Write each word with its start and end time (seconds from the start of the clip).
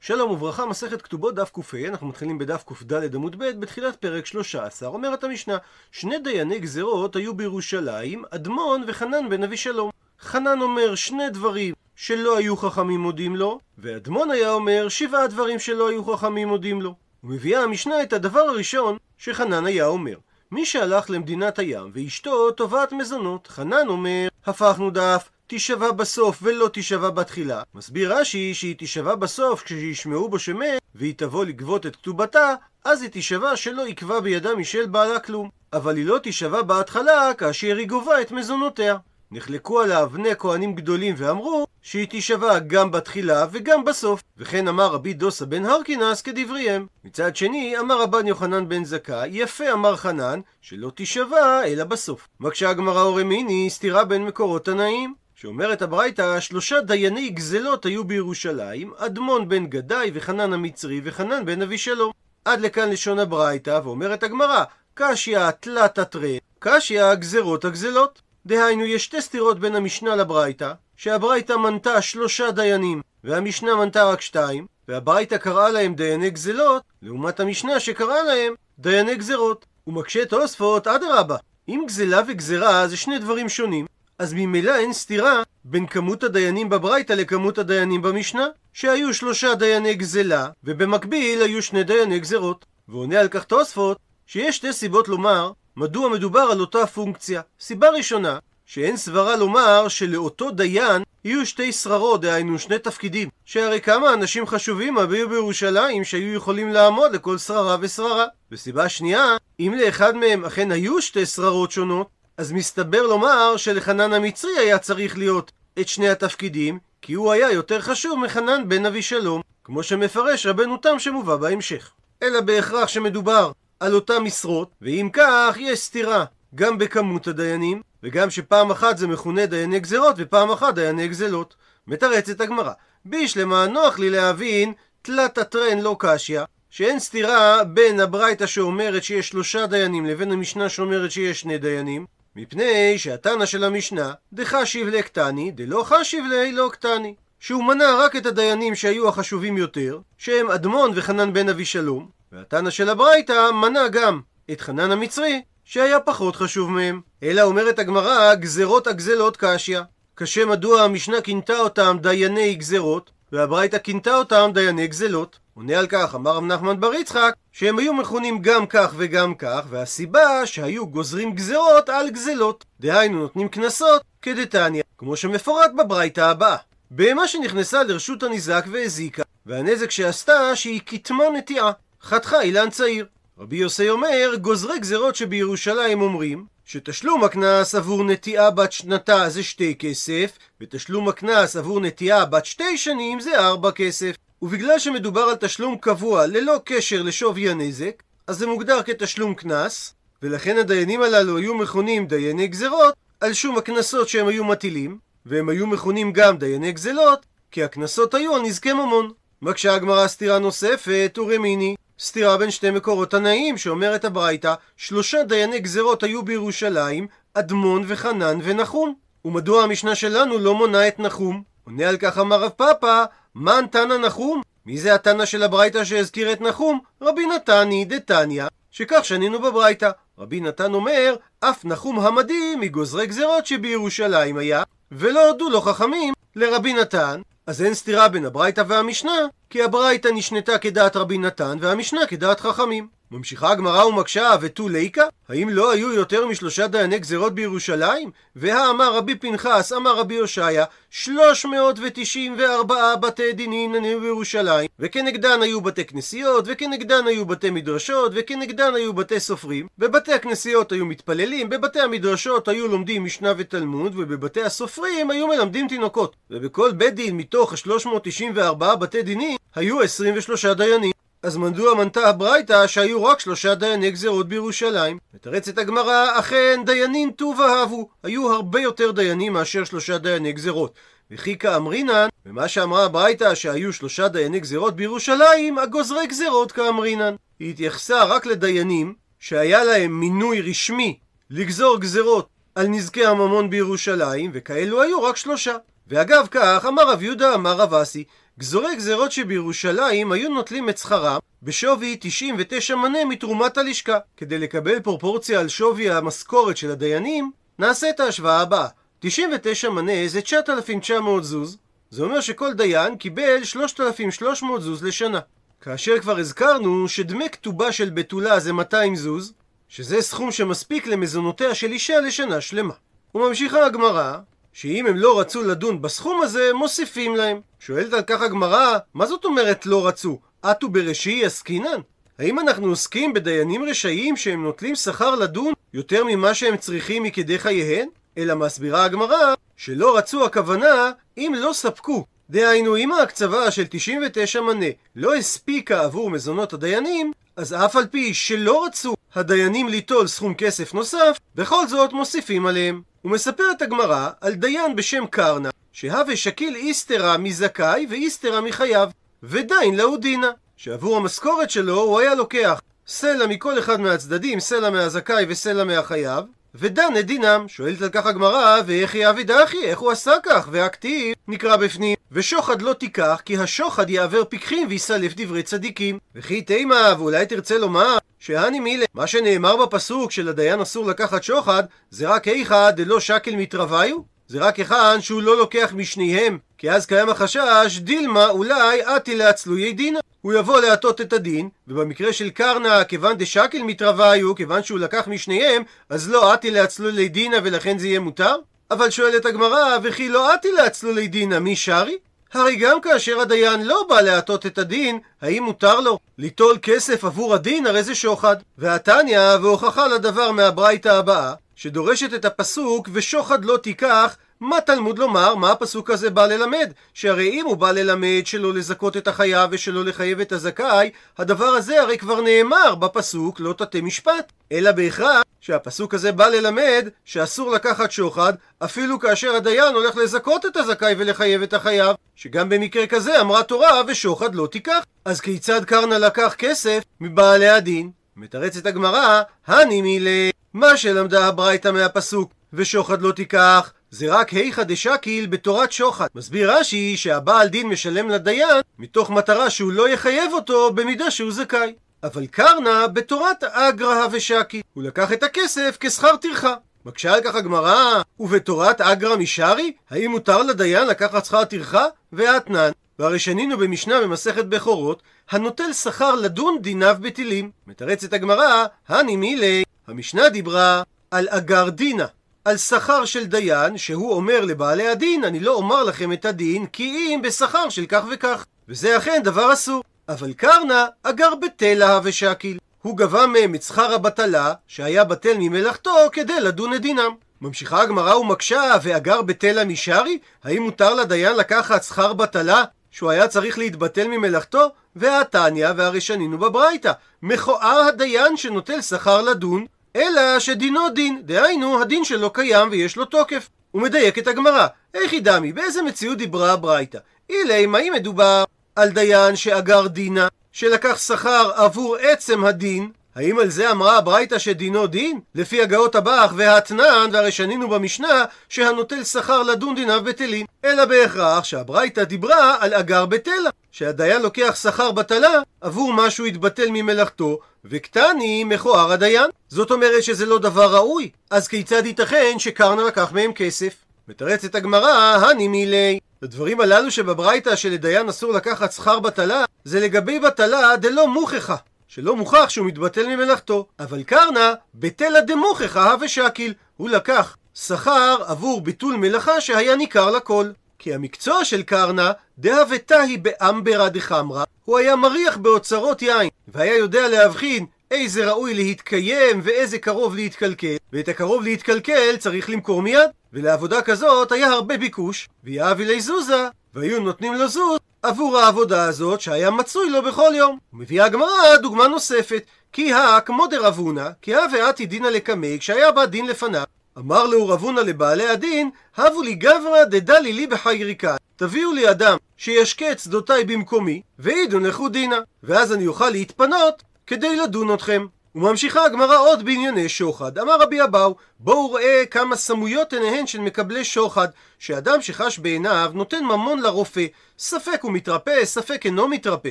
שלום 0.00 0.30
וברכה, 0.30 0.66
מסכת 0.66 1.02
כתובות 1.02 1.34
דף 1.34 1.50
ק"ה, 1.50 1.88
אנחנו 1.88 2.06
מתחילים 2.06 2.38
בדף 2.38 2.62
קד 2.62 3.14
עמוד 3.14 3.36
ב', 3.38 3.60
בתחילת 3.60 3.96
פרק 3.96 4.26
13, 4.26 4.88
אומרת 4.88 5.24
המשנה, 5.24 5.56
שני 5.92 6.18
דייני 6.18 6.58
גזרות 6.58 7.16
היו 7.16 7.34
בירושלים, 7.34 8.24
אדמון 8.30 8.84
וחנן 8.86 9.28
בן 9.28 9.42
אבישלום. 9.42 9.90
חנן 10.20 10.62
אומר 10.62 10.94
שני 10.94 11.30
דברים 11.30 11.74
שלא 11.96 12.38
היו 12.38 12.56
חכמים 12.56 13.00
מודים 13.00 13.36
לו, 13.36 13.60
ואדמון 13.78 14.30
היה 14.30 14.52
אומר 14.52 14.88
שבעה 14.88 15.26
דברים 15.26 15.58
שלא 15.58 15.88
היו 15.88 16.04
חכמים 16.04 16.48
מודים 16.48 16.82
לו. 16.82 16.94
ומביאה 17.24 17.62
המשנה 17.62 18.02
את 18.02 18.12
הדבר 18.12 18.40
הראשון 18.40 18.96
שחנן 19.18 19.66
היה 19.66 19.86
אומר. 19.86 20.16
מי 20.50 20.66
שהלך 20.66 21.10
למדינת 21.10 21.58
הים 21.58 21.90
ואשתו 21.92 22.50
תובעת 22.50 22.92
מזונות, 22.92 23.46
חנן 23.46 23.88
אומר, 23.88 24.28
הפכנו 24.46 24.90
דף, 24.90 25.28
תישבע 25.48 25.90
בסוף 25.90 26.38
ולא 26.42 26.68
תישבע 26.68 27.10
בתחילה. 27.10 27.62
מסביר 27.74 28.18
רש"י 28.18 28.54
שהיא 28.54 28.76
תישבע 28.76 29.14
בסוף 29.14 29.62
כשישמעו 29.62 30.28
בו 30.28 30.38
שמת 30.38 30.80
והיא 30.94 31.14
תבוא 31.16 31.44
לגבות 31.44 31.86
את 31.86 31.96
כתובתה, 31.96 32.54
אז 32.84 33.02
היא 33.02 33.10
תישבע 33.10 33.56
שלא 33.56 33.88
יקבע 33.88 34.20
בידה 34.20 34.54
משל 34.54 34.86
בעלה 34.86 35.20
כלום. 35.20 35.48
אבל 35.72 35.96
היא 35.96 36.06
לא 36.06 36.18
תישבע 36.18 36.62
בהתחלה 36.62 37.32
כאשר 37.38 37.76
היא 37.76 37.88
גובה 37.88 38.20
את 38.20 38.32
מזונותיה. 38.32 38.96
נחלקו 39.30 39.80
עליו 39.80 40.10
בני 40.12 40.36
כהנים 40.38 40.74
גדולים 40.74 41.14
ואמרו 41.18 41.66
שהיא 41.82 42.08
תישבע 42.08 42.58
גם 42.58 42.90
בתחילה 42.90 43.46
וגם 43.50 43.84
בסוף. 43.84 44.22
וכן 44.38 44.68
אמר 44.68 44.86
רבי 44.86 45.14
דוסה 45.14 45.46
בן 45.46 45.66
הרקינס 45.66 46.22
כדבריהם. 46.22 46.86
מצד 47.04 47.36
שני, 47.36 47.78
אמר 47.78 48.02
רבן 48.02 48.26
יוחנן 48.26 48.68
בן 48.68 48.84
זכאי, 48.84 49.28
יפה 49.32 49.72
אמר 49.72 49.96
חנן, 49.96 50.40
שלא 50.60 50.90
תישבע 50.90 51.64
אלא 51.64 51.84
בסוף. 51.84 52.28
מקשה 52.40 52.70
הגמרא 52.70 53.02
אורמיני, 53.02 53.70
סתירה 53.70 54.04
בין 54.04 54.24
מקורות 54.24 54.64
תנאים. 54.64 55.14
שאומרת 55.40 55.82
הברייתא, 55.82 56.40
שלושה 56.40 56.80
דייני 56.80 57.28
גזלות 57.28 57.86
היו 57.86 58.04
בירושלים, 58.04 58.92
אדמון 58.96 59.48
בן 59.48 59.66
גדאי 59.66 60.10
וחנן 60.14 60.52
המצרי 60.52 61.00
וחנן 61.04 61.44
בן 61.46 61.62
אבישלום. 61.62 62.12
עד 62.44 62.60
לכאן 62.60 62.90
לשון 62.90 63.18
הברייתא, 63.18 63.80
ואומרת 63.84 64.22
הגמרא, 64.22 64.64
קשיא 64.94 65.50
תלת 65.50 65.98
התרי, 65.98 66.38
קשיא 66.58 67.14
גזרות 67.14 67.64
הגזלות. 67.64 68.22
דהיינו, 68.46 68.84
יש 68.84 69.04
שתי 69.04 69.22
סתירות 69.22 69.60
בין 69.60 69.74
המשנה 69.74 70.16
לברייתא, 70.16 70.72
שהברייתא 70.96 71.52
מנתה 71.52 72.02
שלושה 72.02 72.50
דיינים, 72.50 73.02
והמשנה 73.24 73.74
מנתה 73.74 74.04
רק 74.04 74.20
שתיים, 74.20 74.66
והברייתא 74.88 75.36
קראה 75.36 75.68
להם 75.68 75.94
דייני 75.94 76.30
גזלות, 76.30 76.82
לעומת 77.02 77.40
המשנה 77.40 77.80
שקראה 77.80 78.22
להם 78.22 78.54
דייני 78.78 79.16
גזרות. 79.16 79.66
ומקשה 79.86 80.26
תוספות, 80.26 80.86
אדרבה, 80.86 81.36
אם 81.68 81.84
גזלה 81.86 82.22
וגזרה 82.26 82.88
זה 82.88 82.96
שני 82.96 83.18
דברים 83.18 83.48
שונים, 83.48 83.86
אז 84.18 84.34
ממילא 84.34 84.74
אין 84.76 84.92
סתירה 84.92 85.42
בין 85.64 85.86
כמות 85.86 86.22
הדיינים 86.22 86.68
בברייתא 86.68 87.12
לכמות 87.12 87.58
הדיינים 87.58 88.02
במשנה, 88.02 88.46
שהיו 88.72 89.14
שלושה 89.14 89.54
דייני 89.54 89.94
גזלה, 89.94 90.48
ובמקביל 90.64 91.42
היו 91.42 91.62
שני 91.62 91.84
דייני 91.84 92.18
גזרות. 92.18 92.64
ועונה 92.88 93.20
על 93.20 93.28
כך 93.28 93.44
תוספות, 93.44 93.98
שיש 94.26 94.56
שתי 94.56 94.72
סיבות 94.72 95.08
לומר 95.08 95.52
מדוע 95.76 96.08
מדובר 96.08 96.40
על 96.40 96.60
אותה 96.60 96.86
פונקציה. 96.86 97.42
סיבה 97.60 97.90
ראשונה, 97.90 98.38
שאין 98.66 98.96
סברה 98.96 99.36
לומר 99.36 99.88
שלאותו 99.88 100.50
דיין 100.50 101.02
יהיו 101.24 101.46
שתי 101.46 101.72
שררות, 101.72 102.20
דהיינו 102.20 102.58
שני 102.58 102.78
תפקידים. 102.78 103.28
שהרי 103.44 103.80
כמה 103.80 104.14
אנשים 104.14 104.46
חשובים 104.46 104.98
הביאו 104.98 105.28
בירושלים 105.28 106.04
שהיו 106.04 106.34
יכולים 106.34 106.72
לעמוד 106.72 107.12
לכל 107.12 107.38
שררה 107.38 107.76
ושררה. 107.80 108.26
וסיבה 108.52 108.88
שנייה, 108.88 109.36
אם 109.60 109.74
לאחד 109.80 110.16
מהם 110.16 110.44
אכן 110.44 110.72
היו 110.72 111.02
שתי 111.02 111.26
שררות 111.26 111.70
שונות, 111.70 112.08
אז 112.38 112.52
מסתבר 112.52 113.02
לומר 113.02 113.56
שלחנן 113.56 114.12
המצרי 114.12 114.58
היה 114.58 114.78
צריך 114.78 115.18
להיות 115.18 115.52
את 115.80 115.88
שני 115.88 116.08
התפקידים, 116.08 116.78
כי 117.02 117.12
הוא 117.12 117.32
היה 117.32 117.52
יותר 117.52 117.80
חשוב 117.80 118.18
מחנן 118.18 118.68
בן 118.68 118.86
אבישלום, 118.86 119.42
כמו 119.64 119.82
שמפרש 119.82 120.46
רבנו 120.46 120.76
תם 120.76 120.98
שמובא 120.98 121.36
בהמשך. 121.36 121.90
אלא 122.22 122.40
בהכרח 122.40 122.88
שמדובר 122.88 123.52
על 123.80 123.94
אותן 123.94 124.18
משרות, 124.18 124.70
ואם 124.82 125.08
כך 125.12 125.56
יש 125.58 125.78
סתירה 125.78 126.24
גם 126.54 126.78
בכמות 126.78 127.26
הדיינים, 127.26 127.82
וגם 128.02 128.30
שפעם 128.30 128.70
אחת 128.70 128.98
זה 128.98 129.06
מכונה 129.06 129.46
דייני 129.46 129.80
גזרות 129.80 130.14
ופעם 130.18 130.50
אחת 130.50 130.74
דייני 130.74 131.08
גזלות. 131.08 131.54
מתרצת 131.86 132.40
הגמרא. 132.40 132.72
בישלמה 133.04 133.66
נוח 133.66 133.98
לי 133.98 134.10
להבין 134.10 134.72
תלת 135.02 135.38
הטרן 135.38 135.78
לא 135.78 135.96
קשיא, 135.98 136.40
שאין 136.70 136.98
סתירה 136.98 137.64
בין 137.64 138.00
הברייתא 138.00 138.46
שאומרת 138.46 139.04
שיש 139.04 139.28
שלושה 139.28 139.66
דיינים 139.66 140.06
לבין 140.06 140.32
המשנה 140.32 140.68
שאומרת 140.68 141.10
שיש 141.10 141.40
שני 141.40 141.58
דיינים, 141.58 142.06
מפני 142.36 142.98
שהתנא 142.98 143.46
של 143.46 143.64
המשנה, 143.64 144.12
דחשיב 144.32 144.88
לקטני, 144.88 145.50
דלא 145.50 145.82
חשיב 145.82 146.24
לי 146.30 146.52
לא 146.52 146.68
קטני. 146.72 147.14
שהוא 147.40 147.64
מנה 147.64 147.84
רק 147.98 148.16
את 148.16 148.26
הדיינים 148.26 148.74
שהיו 148.74 149.08
החשובים 149.08 149.56
יותר, 149.56 149.98
שהם 150.18 150.50
אדמון 150.50 150.92
וחנן 150.94 151.32
בן 151.32 151.48
אבישלום, 151.48 152.08
והתנא 152.32 152.70
של 152.70 152.88
הברייתא 152.88 153.50
מנה 153.50 153.88
גם 153.88 154.20
את 154.50 154.60
חנן 154.60 154.90
המצרי, 154.90 155.42
שהיה 155.64 156.00
פחות 156.00 156.36
חשוב 156.36 156.70
מהם. 156.70 157.00
אלא 157.22 157.42
אומרת 157.42 157.78
הגמרא, 157.78 158.34
גזרות 158.34 158.86
הגזלות 158.86 159.36
קשיא. 159.36 159.80
קשה 160.14 160.44
מדוע 160.44 160.82
המשנה 160.82 161.20
כינתה 161.20 161.58
אותם 161.58 161.96
דייני 162.00 162.54
גזרות, 162.54 163.10
והברייתא 163.32 163.78
כינתה 163.78 164.16
אותם 164.16 164.50
דייני 164.54 164.86
גזלות. 164.86 165.38
עונה 165.58 165.78
על 165.78 165.86
כך, 165.86 166.14
אמר 166.14 166.36
רב 166.36 166.44
נחמן 166.44 166.80
בר 166.80 166.94
יצחק, 166.94 167.34
שהם 167.52 167.78
היו 167.78 167.94
מכונים 167.94 168.38
גם 168.42 168.66
כך 168.66 168.92
וגם 168.96 169.34
כך, 169.34 169.64
והסיבה 169.68 170.46
שהיו 170.46 170.86
גוזרים 170.86 171.34
גזרות 171.34 171.88
על 171.88 172.10
גזלות. 172.10 172.64
דהיינו, 172.80 173.18
נותנים 173.18 173.48
קנסות 173.48 174.02
כדתניא, 174.22 174.82
כמו 174.98 175.16
שמפורט 175.16 175.70
בברייתא 175.78 176.20
הבאה. 176.20 176.56
בהמה 176.90 177.28
שנכנסה 177.28 177.82
לרשות 177.82 178.22
הניזק 178.22 178.64
והזיקה, 178.72 179.22
והנזק 179.46 179.90
שעשתה 179.90 180.56
שהיא 180.56 180.80
כתמה 180.86 181.24
נטיעה, 181.38 181.72
חתכה 182.02 182.40
אילן 182.40 182.70
צעיר. 182.70 183.06
רבי 183.38 183.56
יוסי 183.56 183.90
אומר, 183.90 184.34
גוזרי 184.40 184.78
גזרות 184.78 185.16
שבירושלים 185.16 186.02
אומרים 186.02 186.46
שתשלום 186.64 187.24
הקנס 187.24 187.74
עבור 187.74 188.04
נטיעה 188.04 188.50
בת 188.50 188.72
שנתה 188.72 189.28
זה 189.28 189.42
שתי 189.42 189.74
כסף, 189.78 190.38
ותשלום 190.60 191.08
הקנס 191.08 191.56
עבור 191.56 191.80
נטיעה 191.80 192.24
בת 192.24 192.44
שתי 192.44 192.78
שנים 192.78 193.20
זה 193.20 193.38
ארבע 193.38 193.70
כסף. 193.70 194.14
ובגלל 194.42 194.78
שמדובר 194.78 195.20
על 195.20 195.34
תשלום 195.34 195.76
קבוע 195.76 196.26
ללא 196.26 196.60
קשר 196.64 197.02
לשווי 197.02 197.50
הנזק, 197.50 198.02
אז 198.26 198.38
זה 198.38 198.46
מוגדר 198.46 198.82
כתשלום 198.82 199.34
קנס, 199.34 199.94
ולכן 200.22 200.56
הדיינים 200.56 201.02
הללו 201.02 201.36
היו 201.36 201.54
מכונים 201.54 202.06
דייני 202.06 202.46
גזרות 202.48 202.94
על 203.20 203.32
שום 203.32 203.58
הקנסות 203.58 204.08
שהם 204.08 204.28
היו 204.28 204.44
מטילים, 204.44 204.98
והם 205.26 205.48
היו 205.48 205.66
מכונים 205.66 206.12
גם 206.12 206.38
דייני 206.38 206.72
גזלות, 206.72 207.26
כי 207.50 207.64
הקנסות 207.64 208.14
היו 208.14 208.34
על 208.34 208.42
נזקי 208.42 208.72
ממון. 208.72 209.10
מקשה 209.42 209.74
הגמרא 209.74 210.08
סתירה 210.08 210.38
נוספת, 210.38 211.18
ורמיני, 211.18 211.74
סתירה 212.00 212.36
בין 212.36 212.50
שתי 212.50 212.70
מקורות 212.70 213.10
תנאים, 213.10 213.58
שאומרת 213.58 214.04
הברייתא, 214.04 214.54
שלושה 214.76 215.22
דייני 215.22 215.60
גזרות 215.60 216.02
היו 216.02 216.22
בירושלים, 216.22 217.06
אדמון 217.34 217.84
וחנן 217.86 218.38
ונחום. 218.42 218.94
ומדוע 219.24 219.62
המשנה 219.62 219.94
שלנו 219.94 220.38
לא 220.38 220.54
מונה 220.54 220.88
את 220.88 220.98
נחום? 220.98 221.42
עונה 221.68 221.88
על 221.88 221.96
כך 221.96 222.18
אמר 222.18 222.40
רב 222.40 222.50
פאפא, 222.50 223.04
מן 223.34 223.64
תנא 223.70 223.96
נחום? 223.96 224.42
מי 224.66 224.78
זה 224.78 224.94
התנא 224.94 225.24
של 225.24 225.42
הברייתא 225.42 225.84
שהזכיר 225.84 226.32
את 226.32 226.40
נחום? 226.40 226.80
רבי 227.02 227.26
נתני 227.26 227.84
דתניא, 227.84 228.44
שכך 228.70 229.04
שנינו 229.04 229.42
בברייתא. 229.42 229.90
רבי 230.18 230.40
נתן 230.40 230.74
אומר, 230.74 231.16
אף 231.40 231.64
נחום 231.64 232.00
המדי 232.00 232.56
מגוזרי 232.60 233.06
גזרות 233.06 233.46
שבירושלים 233.46 234.36
היה, 234.36 234.62
ולא 234.92 235.28
הודו 235.28 235.50
לו 235.50 235.60
חכמים 235.60 236.14
לרבי 236.36 236.72
נתן, 236.72 237.20
אז 237.46 237.62
אין 237.62 237.74
סתירה 237.74 238.08
בין 238.08 238.24
הברייתא 238.24 238.62
והמשנה, 238.68 239.18
כי 239.50 239.62
הברייתא 239.62 240.08
נשנתה 240.14 240.58
כדעת 240.58 240.96
רבי 240.96 241.18
נתן 241.18 241.58
והמשנה 241.60 242.06
כדעת 242.06 242.40
חכמים. 242.40 242.97
ממשיכה 243.10 243.50
הגמרא 243.50 243.84
ומקשה, 243.84 244.34
ותו 244.40 244.68
ליקה? 244.68 245.04
האם 245.28 245.48
לא 245.48 245.72
היו 245.72 245.92
יותר 245.92 246.26
משלושה 246.26 246.66
דייני 246.66 246.98
גזרות 246.98 247.34
בירושלים? 247.34 248.10
והאמר 248.36 248.94
רבי 248.94 249.14
פנחס, 249.14 249.72
אמר 249.72 249.96
רבי 249.96 250.16
הושעיה, 250.16 250.64
שלוש 250.90 251.44
מאות 251.46 251.78
ותשעים 251.82 252.34
וארבעה 252.38 252.96
בתי 252.96 253.32
דינים 253.32 253.74
ננינו 253.74 254.00
בירושלים, 254.00 254.68
וכנגדן 254.78 255.42
היו 255.42 255.60
בתי 255.60 255.84
כנסיות, 255.84 256.44
וכנגדן 256.46 257.06
היו 257.06 257.26
בתי 257.26 257.50
מדרשות, 257.50 258.12
וכנגדן 258.14 258.74
היו 258.74 258.92
בתי 258.92 259.20
סופרים. 259.20 259.66
בבתי 259.78 260.12
הכנסיות 260.12 260.72
היו 260.72 260.86
מתפללים, 260.86 261.48
בבתי 261.48 261.80
המדרשות 261.80 262.48
היו 262.48 262.68
לומדים 262.68 263.04
משנה 263.04 263.32
ותלמוד, 263.36 263.92
ובבתי 263.96 264.42
הסופרים 264.42 265.10
היו 265.10 265.28
מלמדים 265.28 265.68
תינוקות. 265.68 266.16
ובכל 266.30 266.72
בית 266.72 266.94
דין 266.94 267.16
מתוך 267.16 267.52
ה-394 267.52 268.76
בתי 268.76 269.02
דינים 269.02 269.36
היו 269.54 269.82
23 269.82 270.46
דיינים. 270.46 270.97
אז 271.22 271.36
מדוע 271.36 271.74
מנתה 271.74 272.08
הברייתא 272.08 272.66
שהיו 272.66 273.04
רק 273.04 273.20
שלושה 273.20 273.54
דייני 273.54 273.90
גזרות 273.90 274.28
בירושלים? 274.28 274.98
מתרצת 275.14 275.58
הגמרא, 275.58 276.18
אכן 276.18 276.60
דיינים 276.66 277.10
טוב 277.10 277.40
אהבו, 277.40 277.88
היו 278.02 278.32
הרבה 278.32 278.60
יותר 278.60 278.90
דיינים 278.90 279.32
מאשר 279.32 279.64
שלושה 279.64 279.98
דייני 279.98 280.32
גזרות. 280.32 280.74
וכי 281.10 281.38
כאמרינן, 281.38 282.08
ומה 282.26 282.48
שאמרה 282.48 282.84
הברייתא 282.84 283.34
שהיו 283.34 283.72
שלושה 283.72 284.08
דייני 284.08 284.40
גזרות 284.40 284.76
בירושלים, 284.76 285.58
הגוזרי 285.58 286.06
גזרות 286.06 286.52
כאמרינן. 286.52 287.14
היא 287.38 287.50
התייחסה 287.50 288.04
רק 288.04 288.26
לדיינים 288.26 288.94
שהיה 289.18 289.64
להם 289.64 290.00
מינוי 290.00 290.40
רשמי 290.40 290.98
לגזור 291.30 291.80
גזרות 291.80 292.28
על 292.54 292.66
נזקי 292.66 293.06
הממון 293.06 293.50
בירושלים, 293.50 294.30
וכאלו 294.34 294.82
היו 294.82 295.02
רק 295.02 295.16
שלושה. 295.16 295.56
ואגב 295.88 296.26
כך, 296.30 296.64
אמר 296.68 296.90
רב 296.90 297.02
יהודה 297.02 297.34
אמר 297.34 297.56
רב 297.56 297.74
אסי, 297.74 298.04
גזורי 298.38 298.76
גזרות 298.76 299.12
שבירושלים 299.12 300.12
היו 300.12 300.28
נוטלים 300.28 300.68
את 300.68 300.78
שכרם 300.78 301.18
בשווי 301.42 301.96
99 302.00 302.76
מנה 302.76 303.04
מתרומת 303.04 303.58
הלשכה. 303.58 303.98
כדי 304.16 304.38
לקבל 304.38 304.80
פרופורציה 304.80 305.40
על 305.40 305.48
שווי 305.48 305.90
המשכורת 305.90 306.56
של 306.56 306.70
הדיינים, 306.70 307.30
נעשה 307.58 307.90
את 307.90 308.00
ההשוואה 308.00 308.40
הבאה. 308.40 308.68
99 309.00 309.70
מנה 309.70 309.92
זה 310.06 310.20
9,900 310.20 311.24
זוז, 311.24 311.58
זה 311.90 312.02
אומר 312.02 312.20
שכל 312.20 312.52
דיין 312.52 312.96
קיבל 312.96 313.44
3,300 313.44 314.62
זוז 314.62 314.84
לשנה. 314.84 315.20
כאשר 315.60 315.98
כבר 316.00 316.18
הזכרנו 316.18 316.88
שדמי 316.88 317.28
כתובה 317.30 317.72
של 317.72 317.90
בתולה 317.90 318.40
זה 318.40 318.52
200 318.52 318.96
זוז, 318.96 319.32
שזה 319.68 320.02
סכום 320.02 320.30
שמספיק 320.30 320.86
למזונותיה 320.86 321.54
של 321.54 321.72
אישה 321.72 322.00
לשנה 322.00 322.40
שלמה. 322.40 322.74
וממשיכה 323.14 323.66
הגמרא, 323.66 324.18
שאם 324.60 324.86
הם 324.86 324.96
לא 324.96 325.20
רצו 325.20 325.42
לדון 325.42 325.82
בסכום 325.82 326.22
הזה, 326.22 326.50
מוסיפים 326.54 327.16
להם. 327.16 327.40
שואלת 327.60 327.92
על 327.92 328.02
כך 328.02 328.22
הגמרא, 328.22 328.78
מה 328.94 329.06
זאת 329.06 329.24
אומרת 329.24 329.66
לא 329.66 329.86
רצו? 329.86 330.18
אטו 330.50 330.68
בראשי 330.68 331.24
עסקינן? 331.24 331.80
האם 332.18 332.38
אנחנו 332.38 332.66
עוסקים 332.66 333.12
בדיינים 333.12 333.64
רשעים 333.64 334.16
שהם 334.16 334.42
נוטלים 334.42 334.74
שכר 334.74 335.14
לדון 335.14 335.52
יותר 335.74 336.04
ממה 336.04 336.34
שהם 336.34 336.56
צריכים 336.56 337.02
מכדי 337.02 337.38
חייהן? 337.38 337.88
אלא 338.18 338.34
מסבירה 338.34 338.84
הגמרא 338.84 339.34
שלא 339.56 339.96
רצו 339.96 340.24
הכוונה 340.24 340.90
אם 341.18 341.32
לא 341.36 341.52
ספקו. 341.52 342.04
דהיינו, 342.30 342.76
אם 342.76 342.92
ההקצבה 342.92 343.50
של 343.50 343.64
99 343.70 344.40
מנה 344.40 344.66
לא 344.96 345.14
הספיקה 345.14 345.84
עבור 345.84 346.10
מזונות 346.10 346.52
הדיינים, 346.52 347.12
אז 347.36 347.54
אף 347.54 347.76
על 347.76 347.86
פי 347.86 348.14
שלא 348.14 348.64
רצו 348.64 348.94
הדיינים 349.14 349.68
ליטול 349.68 350.06
סכום 350.06 350.34
כסף 350.34 350.74
נוסף, 350.74 351.18
בכל 351.34 351.66
זאת 351.66 351.92
מוסיפים 351.92 352.46
עליהם. 352.46 352.82
ומספרת 353.04 353.62
הגמרא 353.62 354.08
על 354.20 354.34
דיין 354.34 354.76
בשם 354.76 355.06
קרנה, 355.10 355.50
שהווה 355.72 356.16
שקיל 356.16 356.56
איסתרה 356.56 357.18
מזכאי 357.18 357.86
ואיסתרה 357.90 358.40
מחייו, 358.40 358.88
ודיין 359.22 359.76
לאודינה, 359.76 360.30
שעבור 360.56 360.96
המשכורת 360.96 361.50
שלו 361.50 361.80
הוא 361.80 362.00
היה 362.00 362.14
לוקח 362.14 362.60
סלע 362.86 363.26
מכל 363.26 363.58
אחד 363.58 363.80
מהצדדים, 363.80 364.40
סלע 364.40 364.70
מהזכאי 364.70 365.26
וסלע 365.28 365.64
מהחייב, 365.64 366.24
ודן 366.54 366.92
את 366.98 367.06
דינם. 367.06 367.44
שואלת 367.48 367.82
על 367.82 367.88
כך 367.88 368.06
הגמרא, 368.06 368.60
ואיך 368.66 368.94
יאבי 368.94 369.24
דחי, 369.24 369.64
איך 369.64 369.78
הוא 369.78 369.90
עשה 369.90 370.12
כך? 370.22 370.48
והכתיב 370.50 371.16
נקרא 371.28 371.56
בפנים, 371.56 371.96
ושוחד 372.12 372.62
לא 372.62 372.72
תיקח, 372.72 373.22
כי 373.24 373.38
השוחד 373.38 373.90
יעבר 373.90 374.24
פיקחים 374.24 374.66
ויסלף 374.70 375.12
דברי 375.16 375.42
צדיקים. 375.42 375.98
וכי 376.14 376.42
תימה, 376.42 376.94
ואולי 376.98 377.26
תרצה 377.26 377.58
לומר, 377.58 377.98
שהני 378.18 378.60
מילה, 378.60 378.84
מה 378.94 379.06
שנאמר 379.06 379.56
בפסוק 379.56 380.10
שלדיין 380.10 380.60
אסור 380.60 380.86
לקחת 380.86 381.22
שוחד, 381.22 381.62
זה 381.90 382.08
רק 382.08 382.28
איכה 382.28 382.70
דלא 382.70 383.00
שקל 383.00 383.36
מתרוויו? 383.36 383.98
זה 384.28 384.38
רק 384.38 384.56
היכן 384.56 385.00
שהוא 385.00 385.22
לא 385.22 385.36
לוקח 385.36 385.72
משניהם, 385.76 386.38
כי 386.58 386.70
אז 386.70 386.86
קיים 386.86 387.08
החשש, 387.08 387.78
דילמה 387.78 388.28
אולי 388.28 388.82
עתי 388.82 389.16
לעצלויי 389.16 389.72
דינה. 389.72 389.98
הוא 390.20 390.32
יבוא 390.32 390.60
להטות 390.60 391.00
את 391.00 391.12
הדין, 391.12 391.48
ובמקרה 391.68 392.12
של 392.12 392.30
קרנה, 392.30 392.84
כיוון 392.84 393.16
דשקל 393.16 393.62
מתרוויו, 393.62 394.34
כיוון 394.34 394.62
שהוא 394.62 394.78
לקח 394.78 395.08
משניהם, 395.08 395.62
אז 395.90 396.10
לא 396.10 396.32
עתי 396.32 396.50
לעצלולי 396.50 397.08
דינה 397.08 397.36
ולכן 397.44 397.78
זה 397.78 397.86
יהיה 397.86 398.00
מותר? 398.00 398.34
אבל 398.70 398.90
שואלת 398.90 399.26
הגמרא, 399.26 399.78
וכי 399.82 400.08
לא 400.08 400.32
עתי 400.34 400.52
לעצלולי 400.52 401.08
דינה, 401.08 401.38
מי 401.38 401.56
שרי? 401.56 401.96
הרי 402.32 402.56
גם 402.56 402.80
כאשר 402.80 403.20
הדיין 403.20 403.66
לא 403.66 403.86
בא 403.88 404.00
להטות 404.00 404.46
את 404.46 404.58
הדין, 404.58 404.98
האם 405.22 405.42
מותר 405.42 405.80
לו 405.80 405.98
ליטול 406.18 406.58
כסף 406.62 407.04
עבור 407.04 407.34
הדין? 407.34 407.66
הרי 407.66 407.82
זה 407.82 407.94
שוחד. 407.94 408.36
והתניא, 408.58 409.20
והוכחה 409.42 409.86
לדבר 409.86 410.32
מהברייתא 410.32 410.88
הבאה, 410.88 411.34
שדורשת 411.56 412.14
את 412.14 412.24
הפסוק 412.24 412.88
ושוחד 412.92 413.44
לא 413.44 413.56
תיקח 413.56 414.16
מה 414.40 414.60
תלמוד 414.60 414.98
לומר? 414.98 415.34
מה 415.34 415.52
הפסוק 415.52 415.90
הזה 415.90 416.10
בא 416.10 416.26
ללמד? 416.26 416.72
שהרי 416.94 417.28
אם 417.28 417.46
הוא 417.46 417.56
בא 417.56 417.70
ללמד 417.72 418.22
שלא 418.24 418.54
לזכות 418.54 418.96
את 418.96 419.08
החייב 419.08 419.50
ושלא 419.52 419.84
לחייב 419.84 420.20
את 420.20 420.32
הזכאי, 420.32 420.90
הדבר 421.18 421.44
הזה 421.44 421.82
הרי 421.82 421.98
כבר 421.98 422.20
נאמר 422.20 422.74
בפסוק 422.74 423.40
לא 423.40 423.52
תטה 423.52 423.80
משפט. 423.80 424.32
אלא 424.52 424.72
בהכרח 424.72 425.22
שהפסוק 425.40 425.94
הזה 425.94 426.12
בא 426.12 426.26
ללמד 426.26 426.88
שאסור 427.04 427.50
לקחת 427.50 427.90
שוחד 427.90 428.32
אפילו 428.58 428.98
כאשר 428.98 429.34
הדיין 429.34 429.74
הולך 429.74 429.96
לזכות 429.96 430.46
את 430.46 430.56
הזכאי 430.56 430.94
ולחייב 430.98 431.42
את 431.42 431.54
החייב, 431.54 431.96
שגם 432.16 432.48
במקרה 432.48 432.86
כזה 432.86 433.20
אמרה 433.20 433.42
תורה 433.42 433.82
ושוחד 433.86 434.34
לא 434.34 434.46
תיקח. 434.46 434.84
אז 435.04 435.20
כיצד 435.20 435.64
קרנה 435.64 435.98
לקח 435.98 436.34
כסף 436.38 436.82
מבעלי 437.00 437.48
הדין? 437.48 437.90
מתרצת 438.16 438.66
הגמרא, 438.66 439.22
הני 439.46 439.82
מילי, 439.82 440.30
מה 440.54 440.76
שלמדה 440.76 441.26
הברייתא 441.26 441.68
מהפסוק, 441.68 442.32
ושוחד 442.52 443.02
לא 443.02 443.12
תיקח, 443.12 443.72
זה 443.90 444.06
רק 444.14 444.30
היכא 444.30 444.62
דשקיל 444.62 445.26
בתורת 445.26 445.72
שוחד. 445.72 446.06
מסביר 446.14 446.52
רש"י 446.52 446.96
שהבעל 446.96 447.48
דין 447.48 447.68
משלם 447.68 448.08
לדיין 448.08 448.60
מתוך 448.78 449.10
מטרה 449.10 449.50
שהוא 449.50 449.72
לא 449.72 449.88
יחייב 449.88 450.32
אותו 450.32 450.72
במידה 450.72 451.10
שהוא 451.10 451.32
זכאי. 451.32 451.74
אבל 452.02 452.26
קרנה 452.26 452.86
בתורת 452.86 453.44
אגרא 453.44 454.06
ושקיל. 454.12 454.60
הוא 454.74 454.82
לקח 454.82 455.12
את 455.12 455.22
הכסף 455.22 455.76
כשכר 455.80 456.16
טרחה. 456.16 456.54
מקשה 456.86 457.14
על 457.14 457.20
כך 457.24 457.34
הגמרא, 457.34 458.02
ובתורת 458.20 458.80
אגרא 458.80 459.16
משרי? 459.16 459.72
האם 459.90 460.10
מותר 460.10 460.42
לדיין 460.42 460.86
לקחת 460.86 461.24
שכר 461.24 461.44
טרחה? 461.44 461.84
ואתנן. 462.12 462.70
והרי 462.98 463.18
שנינו 463.18 463.58
במשנה 463.58 464.00
במסכת 464.00 464.44
בכורות, 464.44 465.02
הנוטל 465.30 465.72
שכר 465.72 466.14
לדון 466.14 466.58
דיניו 466.60 466.96
בטילים. 467.00 467.50
מתרצת 467.66 468.12
הגמרא, 468.12 468.66
הני 468.88 469.16
מילי, 469.16 469.64
המשנה 469.86 470.28
דיברה 470.28 470.82
על 471.10 471.28
אגר 471.30 471.68
דינה, 471.68 472.06
על 472.48 472.56
שכר 472.56 473.04
של 473.04 473.26
דיין, 473.26 473.78
שהוא 473.78 474.12
אומר 474.12 474.40
לבעלי 474.44 474.88
הדין, 474.88 475.24
אני 475.24 475.40
לא 475.40 475.54
אומר 475.54 475.84
לכם 475.84 476.12
את 476.12 476.24
הדין, 476.24 476.66
כי 476.66 477.14
אם 477.14 477.22
בשכר 477.22 477.68
של 477.68 477.86
כך 477.86 478.04
וכך. 478.10 478.44
וזה 478.68 478.96
אכן 478.96 479.20
דבר 479.24 479.52
אסור. 479.52 479.82
אבל 480.08 480.32
קרנה 480.32 480.86
אגר 481.02 481.34
בתלה 481.34 482.00
ושקיל. 482.02 482.58
הוא 482.82 482.96
גבה 482.96 483.26
מהם 483.26 483.54
את 483.54 483.62
שכר 483.62 483.94
הבטלה, 483.94 484.52
שהיה 484.66 485.04
בטל 485.04 485.34
ממלאכתו, 485.38 485.96
כדי 486.12 486.40
לדון 486.40 486.74
את 486.74 486.80
דינם. 486.80 487.10
ממשיכה 487.40 487.82
הגמרא 487.82 488.14
ומקשה, 488.14 488.62
ואגר 488.82 489.22
בתלה 489.22 489.64
משרי? 489.64 490.18
האם 490.44 490.62
מותר 490.62 490.94
לדיין 490.94 491.36
לקחת 491.36 491.82
שכר 491.82 492.12
בטלה, 492.12 492.64
שהוא 492.90 493.10
היה 493.10 493.28
צריך 493.28 493.58
להתבטל 493.58 494.08
ממלאכתו? 494.08 494.68
והתניא, 494.96 495.68
והרי 495.76 496.00
שנינו 496.00 496.38
בברייתא, 496.38 496.92
מכוער 497.22 497.80
הדיין 497.80 498.36
שנוטל 498.36 498.80
שכר 498.80 499.22
לדון, 499.22 499.66
אלא 499.96 500.38
שדינו 500.38 500.88
דין, 500.88 501.22
דהיינו 501.24 501.80
הדין 501.80 502.04
שלו 502.04 502.30
קיים 502.30 502.68
ויש 502.70 502.96
לו 502.96 503.04
תוקף. 503.04 503.48
הוא 503.70 503.82
מדייק 503.82 504.18
את 504.18 504.26
הגמרא, 504.26 504.66
איך 504.94 505.12
היא 505.12 505.22
דמי, 505.22 505.52
באיזה 505.52 505.82
מציאות 505.82 506.18
דיברה 506.18 506.52
הברייתא? 506.52 506.98
אילי, 507.30 507.66
מה 507.66 507.78
אם 507.78 507.92
מדובר 507.92 508.44
על 508.76 508.90
דיין 508.90 509.36
שאגר 509.36 509.86
דינה, 509.86 510.28
שלקח 510.52 510.98
שכר 510.98 511.50
עבור 511.54 511.96
עצם 511.96 512.44
הדין, 512.44 512.90
האם 513.14 513.38
על 513.38 513.50
זה 513.50 513.70
אמרה 513.70 513.96
הברייתא 513.98 514.38
שדינו 514.38 514.86
דין? 514.86 515.20
לפי 515.34 515.62
הגאות 515.62 515.94
הבח 515.94 516.32
והאתנן, 516.36 517.10
והרי 517.12 517.32
שנינו 517.32 517.68
במשנה, 517.68 518.24
שהנוטל 518.48 519.04
שכר 519.04 519.42
לדון 519.42 519.74
דיניו 519.74 520.00
בטלין. 520.04 520.46
אלא 520.64 520.84
בהכרח 520.84 521.44
שהברייתא 521.44 522.04
דיברה 522.04 522.56
על 522.60 522.74
אגר 522.74 523.06
בטלה, 523.06 523.50
שהדיין 523.78 524.22
לוקח 524.22 524.56
שכר 524.62 524.92
בטלה 524.92 525.40
עבור 525.60 525.92
מה 525.92 526.10
שהוא 526.10 526.26
התבטל 526.26 526.66
ממלאכתו, 526.70 527.38
וקטני 527.64 528.44
מכוער 528.44 528.92
הדיין. 528.92 529.30
זאת 529.48 529.70
אומרת 529.70 530.02
שזה 530.02 530.26
לא 530.26 530.38
דבר 530.38 530.74
ראוי. 530.74 531.10
אז 531.30 531.48
כיצד 531.48 531.86
ייתכן 531.86 532.38
שקרנה 532.38 532.82
לקח 532.82 533.12
מהם 533.12 533.32
כסף? 533.32 533.74
מתרצת 534.08 534.54
הגמרא, 534.54 535.16
הני 535.20 535.48
מילי. 535.48 535.98
הדברים 536.22 536.60
הללו 536.60 536.90
שבברייתא 536.90 537.56
שלדיין 537.56 538.08
אסור 538.08 538.32
לקחת 538.32 538.72
שכר 538.72 539.00
בטלה, 539.00 539.44
זה 539.64 539.80
לגבי 539.80 540.18
בטלה 540.18 540.76
דלא 540.76 541.08
מוכחה. 541.08 541.56
שלא 541.88 542.16
מוכח 542.16 542.48
שהוא 542.48 542.66
מתבטל 542.66 543.06
ממלאכתו. 543.06 543.66
אבל 543.80 544.02
קרנה, 544.02 544.52
בתלה 544.74 545.20
דמוכחה 545.20 545.94
ושקיל. 546.00 546.54
הוא 546.76 546.90
לקח 546.90 547.36
שכר 547.54 548.16
עבור 548.26 548.60
ביטול 548.60 548.96
מלאכה 548.96 549.40
שהיה 549.40 549.76
ניכר 549.76 550.10
לכל. 550.10 550.50
כי 550.78 550.94
המקצוע 550.94 551.44
של 551.44 551.62
קרנה, 551.62 552.12
דהוותה 552.38 553.00
היא 553.00 553.18
באמברה 553.18 553.88
דחמרה, 553.88 554.44
הוא 554.64 554.78
היה 554.78 554.96
מריח 554.96 555.36
באוצרות 555.36 556.02
יין, 556.02 556.28
והיה 556.48 556.76
יודע 556.76 557.08
להבחין 557.08 557.66
איזה 557.90 558.30
ראוי 558.30 558.54
להתקיים 558.54 559.40
ואיזה 559.42 559.78
קרוב 559.78 560.14
להתקלקל, 560.14 560.76
ואת 560.92 561.08
הקרוב 561.08 561.42
להתקלקל 561.42 562.16
צריך 562.16 562.50
למכור 562.50 562.82
מיד, 562.82 563.10
ולעבודה 563.32 563.82
כזאת 563.82 564.32
היה 564.32 564.46
הרבה 564.46 564.76
ביקוש, 564.76 565.28
ויאהבי 565.44 565.84
לי 565.84 566.00
זוזה, 566.00 566.48
והיו 566.74 567.00
נותנים 567.00 567.34
לו 567.34 567.48
זוז 567.48 567.78
עבור 568.02 568.38
העבודה 568.38 568.84
הזאת 568.84 569.20
שהיה 569.20 569.50
מצוי 569.50 569.90
לו 569.90 570.02
בכל 570.02 570.32
יום. 570.34 570.58
ומביאה 570.72 571.04
הגמרא 571.04 571.56
דוגמה 571.62 571.88
נוספת, 571.88 572.42
כי 572.72 572.92
הא 572.92 573.20
כמו 573.20 573.46
דרבונה, 573.46 574.10
כי 574.22 574.34
הא 574.34 574.46
ואתי 574.52 574.86
דינא 574.86 575.06
לקמי, 575.06 575.56
כשהיה 575.60 575.92
בא 575.92 576.04
דין 576.04 576.26
לפניו, 576.26 576.62
אמר 576.98 577.26
לו 577.26 577.48
רבונה 577.48 577.82
לבעלי 577.82 578.28
הדין, 578.28 578.70
הבו 578.96 579.22
לי 579.22 579.34
גברא 579.34 579.84
דדלי 579.84 580.32
לי 580.32 580.46
בחייריקה. 580.46 581.16
תביאו 581.36 581.72
לי 581.72 581.90
אדם 581.90 582.16
שישקה 582.36 582.92
את 582.92 582.98
שדותיי 582.98 583.44
במקומי, 583.44 584.02
ועידון 584.18 584.66
לכו 584.66 584.88
דינה, 584.88 585.20
ואז 585.42 585.72
אני 585.72 585.86
אוכל 585.86 586.10
להתפנות 586.10 586.82
כדי 587.06 587.36
לדון 587.36 587.74
אתכם. 587.74 588.06
וממשיכה 588.34 588.84
הגמרא 588.84 589.16
עוד 589.16 589.44
בענייני 589.44 589.88
שוחד. 589.88 590.38
אמר 590.38 590.60
רבי 590.60 590.84
אבאו, 590.84 591.16
בואו 591.38 591.72
ראה 591.72 592.02
כמה 592.10 592.36
סמויות 592.36 592.92
עיניהן 592.92 593.26
של 593.26 593.40
מקבלי 593.40 593.84
שוחד, 593.84 594.28
שאדם 594.58 595.02
שחש 595.02 595.38
בעיניו 595.38 595.90
נותן 595.94 596.24
ממון 596.24 596.60
לרופא, 596.60 597.06
ספק 597.38 597.78
הוא 597.82 597.92
מתרפא, 597.92 598.44
ספק 598.44 598.86
אינו 598.86 599.08
מתרפא. 599.08 599.50